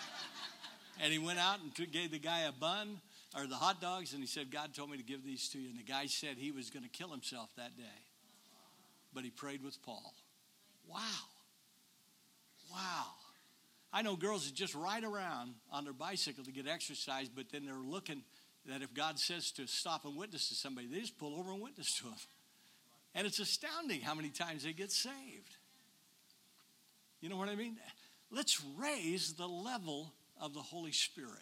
and 1.02 1.12
he 1.12 1.18
went 1.18 1.38
out 1.38 1.58
and 1.60 1.92
gave 1.92 2.10
the 2.10 2.18
guy 2.18 2.40
a 2.40 2.52
bun 2.52 3.00
or 3.34 3.46
the 3.46 3.54
hot 3.54 3.80
dogs, 3.80 4.12
and 4.12 4.20
he 4.20 4.26
said, 4.26 4.50
"God 4.50 4.74
told 4.74 4.90
me 4.90 4.98
to 4.98 5.02
give 5.02 5.24
these 5.24 5.48
to 5.50 5.58
you." 5.58 5.70
And 5.70 5.78
the 5.78 5.82
guy 5.82 6.06
said 6.06 6.36
he 6.36 6.50
was 6.50 6.68
going 6.68 6.82
to 6.82 6.90
kill 6.90 7.08
himself 7.08 7.48
that 7.56 7.76
day, 7.78 8.04
but 9.14 9.24
he 9.24 9.30
prayed 9.30 9.62
with 9.64 9.82
Paul. 9.82 10.12
Wow. 10.86 10.98
Wow. 12.70 13.06
I 13.92 14.02
know 14.02 14.16
girls 14.16 14.46
that 14.46 14.54
just 14.54 14.74
ride 14.74 15.04
around 15.04 15.54
on 15.72 15.84
their 15.84 15.92
bicycle 15.92 16.44
to 16.44 16.52
get 16.52 16.68
exercise, 16.68 17.28
but 17.28 17.46
then 17.50 17.64
they're 17.64 17.74
looking 17.74 18.22
that 18.66 18.82
if 18.82 18.94
God 18.94 19.18
says 19.18 19.50
to 19.52 19.66
stop 19.66 20.04
and 20.04 20.16
witness 20.16 20.48
to 20.48 20.54
somebody, 20.54 20.86
they 20.86 21.00
just 21.00 21.18
pull 21.18 21.38
over 21.38 21.50
and 21.50 21.60
witness 21.60 21.88
to 21.98 22.04
them. 22.04 22.14
And 23.14 23.26
it's 23.26 23.40
astounding 23.40 24.00
how 24.00 24.14
many 24.14 24.28
times 24.28 24.62
they 24.62 24.72
get 24.72 24.92
saved. 24.92 25.56
You 27.20 27.28
know 27.28 27.36
what 27.36 27.48
I 27.48 27.56
mean? 27.56 27.76
Let's 28.30 28.62
raise 28.78 29.32
the 29.32 29.48
level 29.48 30.12
of 30.40 30.54
the 30.54 30.60
Holy 30.60 30.92
Spirit 30.92 31.32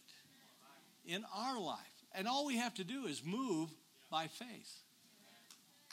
in 1.05 1.25
our 1.35 1.61
life. 1.61 1.79
And 2.15 2.27
all 2.27 2.47
we 2.47 2.57
have 2.57 2.75
to 2.75 2.85
do 2.85 3.07
is 3.07 3.23
move 3.25 3.69
by 4.11 4.27
faith. 4.27 4.81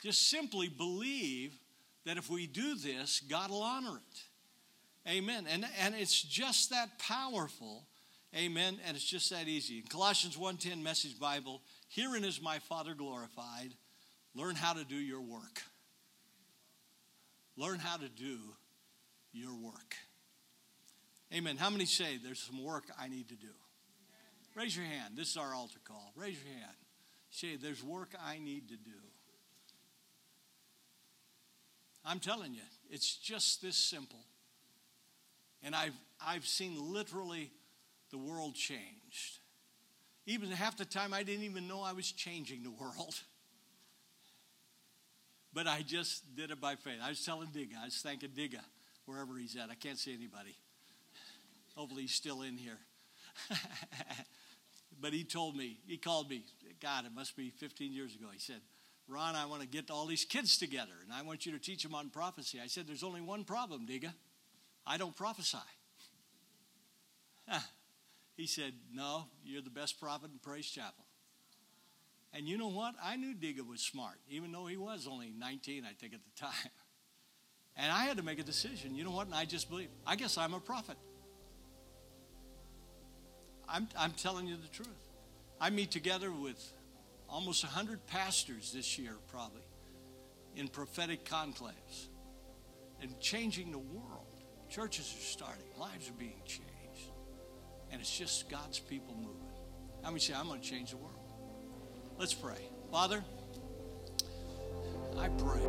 Just 0.02 0.30
simply 0.30 0.68
believe 0.68 1.52
that 2.04 2.16
if 2.16 2.30
we 2.30 2.46
do 2.46 2.76
this, 2.76 3.20
God 3.20 3.50
will 3.50 3.62
honor 3.62 3.96
it. 3.96 4.22
Amen. 5.08 5.46
And, 5.50 5.64
and 5.80 5.94
it's 5.94 6.20
just 6.20 6.70
that 6.70 6.98
powerful 6.98 7.86
Amen. 8.36 8.78
And 8.86 8.96
it's 8.96 9.06
just 9.06 9.30
that 9.30 9.48
easy. 9.48 9.78
In 9.78 9.84
Colossians 9.84 10.36
1:10 10.36 10.82
Message 10.82 11.18
Bible, 11.18 11.62
herein 11.88 12.24
is 12.24 12.42
my 12.42 12.58
Father 12.58 12.94
glorified. 12.94 13.74
Learn 14.34 14.56
how 14.56 14.74
to 14.74 14.84
do 14.84 14.96
your 14.96 15.22
work. 15.22 15.62
Learn 17.56 17.78
how 17.78 17.96
to 17.96 18.08
do 18.08 18.38
your 19.32 19.54
work. 19.54 19.96
Amen. 21.32 21.56
How 21.56 21.70
many 21.70 21.86
say 21.86 22.18
there's 22.22 22.40
some 22.40 22.62
work 22.62 22.84
I 22.98 23.08
need 23.08 23.28
to 23.28 23.36
do? 23.36 23.52
Raise 24.54 24.76
your 24.76 24.86
hand. 24.86 25.16
This 25.16 25.30
is 25.30 25.36
our 25.38 25.54
altar 25.54 25.78
call. 25.84 26.12
Raise 26.14 26.36
your 26.36 26.54
hand. 26.54 26.76
Say, 27.30 27.56
there's 27.56 27.82
work 27.82 28.14
I 28.24 28.38
need 28.38 28.68
to 28.68 28.76
do. 28.76 28.96
I'm 32.04 32.20
telling 32.20 32.54
you, 32.54 32.62
it's 32.88 33.16
just 33.16 33.60
this 33.60 33.76
simple. 33.76 34.24
And 35.66 35.74
I've, 35.74 35.98
I've 36.24 36.46
seen 36.46 36.76
literally 36.92 37.50
the 38.12 38.18
world 38.18 38.54
changed. 38.54 39.40
Even 40.24 40.48
half 40.52 40.76
the 40.76 40.84
time, 40.84 41.12
I 41.12 41.24
didn't 41.24 41.44
even 41.44 41.66
know 41.66 41.82
I 41.82 41.92
was 41.92 42.10
changing 42.10 42.62
the 42.62 42.70
world. 42.70 43.20
But 45.54 45.66
I 45.66 45.80
just 45.80 46.36
did 46.36 46.50
it 46.50 46.60
by 46.60 46.74
faith. 46.74 46.98
I 47.02 47.08
was 47.08 47.24
telling 47.24 47.48
Digga, 47.48 47.80
I 47.80 47.86
was 47.86 47.96
thanking 48.02 48.28
Digga 48.28 48.60
wherever 49.06 49.38
he's 49.38 49.56
at. 49.56 49.70
I 49.70 49.74
can't 49.74 49.98
see 49.98 50.12
anybody. 50.12 50.54
Hopefully, 51.74 52.02
he's 52.02 52.12
still 52.12 52.42
in 52.42 52.58
here. 52.58 52.76
but 55.00 55.14
he 55.14 55.24
told 55.24 55.56
me, 55.56 55.78
he 55.86 55.96
called 55.96 56.28
me, 56.28 56.42
God, 56.82 57.06
it 57.06 57.12
must 57.14 57.38
be 57.38 57.48
15 57.48 57.94
years 57.94 58.14
ago. 58.14 58.26
He 58.34 58.38
said, 58.38 58.60
Ron, 59.08 59.34
I 59.34 59.46
want 59.46 59.62
to 59.62 59.66
get 59.66 59.90
all 59.90 60.04
these 60.04 60.26
kids 60.26 60.58
together 60.58 60.92
and 61.02 61.10
I 61.10 61.22
want 61.22 61.46
you 61.46 61.52
to 61.52 61.58
teach 61.58 61.82
them 61.82 61.94
on 61.94 62.10
prophecy. 62.10 62.60
I 62.62 62.66
said, 62.66 62.86
There's 62.86 63.02
only 63.02 63.22
one 63.22 63.44
problem, 63.44 63.86
Digga. 63.86 64.12
I 64.86 64.96
don't 64.96 65.14
prophesy. 65.14 65.58
He 68.36 68.46
said, 68.46 68.74
No, 68.92 69.24
you're 69.44 69.62
the 69.62 69.70
best 69.70 69.98
prophet 69.98 70.30
in 70.30 70.38
Praise 70.38 70.66
Chapel. 70.66 71.04
And 72.34 72.46
you 72.46 72.58
know 72.58 72.68
what? 72.68 72.94
I 73.02 73.16
knew 73.16 73.34
Digga 73.34 73.66
was 73.66 73.80
smart, 73.80 74.16
even 74.28 74.52
though 74.52 74.66
he 74.66 74.76
was 74.76 75.08
only 75.10 75.32
19, 75.38 75.84
I 75.84 75.94
think, 75.94 76.12
at 76.12 76.20
the 76.22 76.40
time. 76.40 76.52
And 77.78 77.92
I 77.92 78.04
had 78.06 78.16
to 78.16 78.22
make 78.22 78.38
a 78.38 78.42
decision. 78.42 78.94
You 78.94 79.04
know 79.04 79.10
what? 79.10 79.26
And 79.26 79.34
I 79.34 79.44
just 79.44 79.68
believe. 79.68 79.90
I 80.06 80.16
guess 80.16 80.38
I'm 80.38 80.54
a 80.54 80.60
prophet. 80.60 80.96
I'm, 83.68 83.86
I'm 83.98 84.12
telling 84.12 84.46
you 84.46 84.56
the 84.56 84.68
truth. 84.68 84.88
I 85.60 85.68
meet 85.68 85.90
together 85.90 86.32
with 86.32 86.72
almost 87.28 87.64
100 87.64 88.06
pastors 88.06 88.72
this 88.72 88.98
year, 88.98 89.12
probably, 89.30 89.60
in 90.54 90.68
prophetic 90.68 91.26
conclaves 91.26 92.06
and 93.02 93.20
changing 93.20 93.72
the 93.72 93.78
world. 93.78 94.25
Churches 94.68 95.14
are 95.16 95.22
starting, 95.22 95.64
lives 95.78 96.08
are 96.08 96.18
being 96.18 96.40
changed 96.44 96.66
and 97.90 98.00
it's 98.00 98.16
just 98.16 98.48
God's 98.50 98.78
people 98.78 99.14
moving. 99.14 99.48
How 100.02 100.10
many 100.10 100.20
say, 100.20 100.34
I'm 100.34 100.48
going 100.48 100.60
to 100.60 100.66
change 100.66 100.90
the 100.90 100.96
world? 100.98 101.14
Let's 102.18 102.34
pray. 102.34 102.58
Father, 102.90 103.24
I 105.18 105.28
pray. 105.28 105.60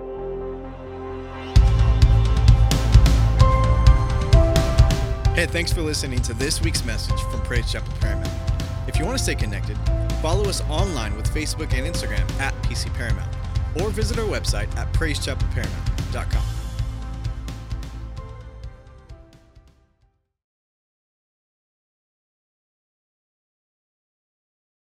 Hey, 5.35 5.45
thanks 5.45 5.71
for 5.71 5.81
listening 5.81 6.21
to 6.23 6.33
this 6.33 6.61
week's 6.61 6.83
message 6.83 7.19
from 7.31 7.41
Praise 7.43 7.71
Chapel 7.71 7.93
Paramount. 7.99 8.29
If 8.87 8.97
you 8.97 9.05
want 9.05 9.17
to 9.17 9.23
stay 9.23 9.35
connected, 9.35 9.77
follow 10.21 10.49
us 10.49 10.61
online 10.69 11.15
with 11.15 11.31
Facebook 11.33 11.73
and 11.73 11.85
Instagram 11.85 12.29
at 12.39 12.53
PC 12.63 12.93
Paramount, 12.95 13.33
or 13.81 13.89
visit 13.89 14.17
our 14.17 14.25
website 14.25 14.75
at 14.75 14.91
praisechapelparamount.com. 14.93 16.56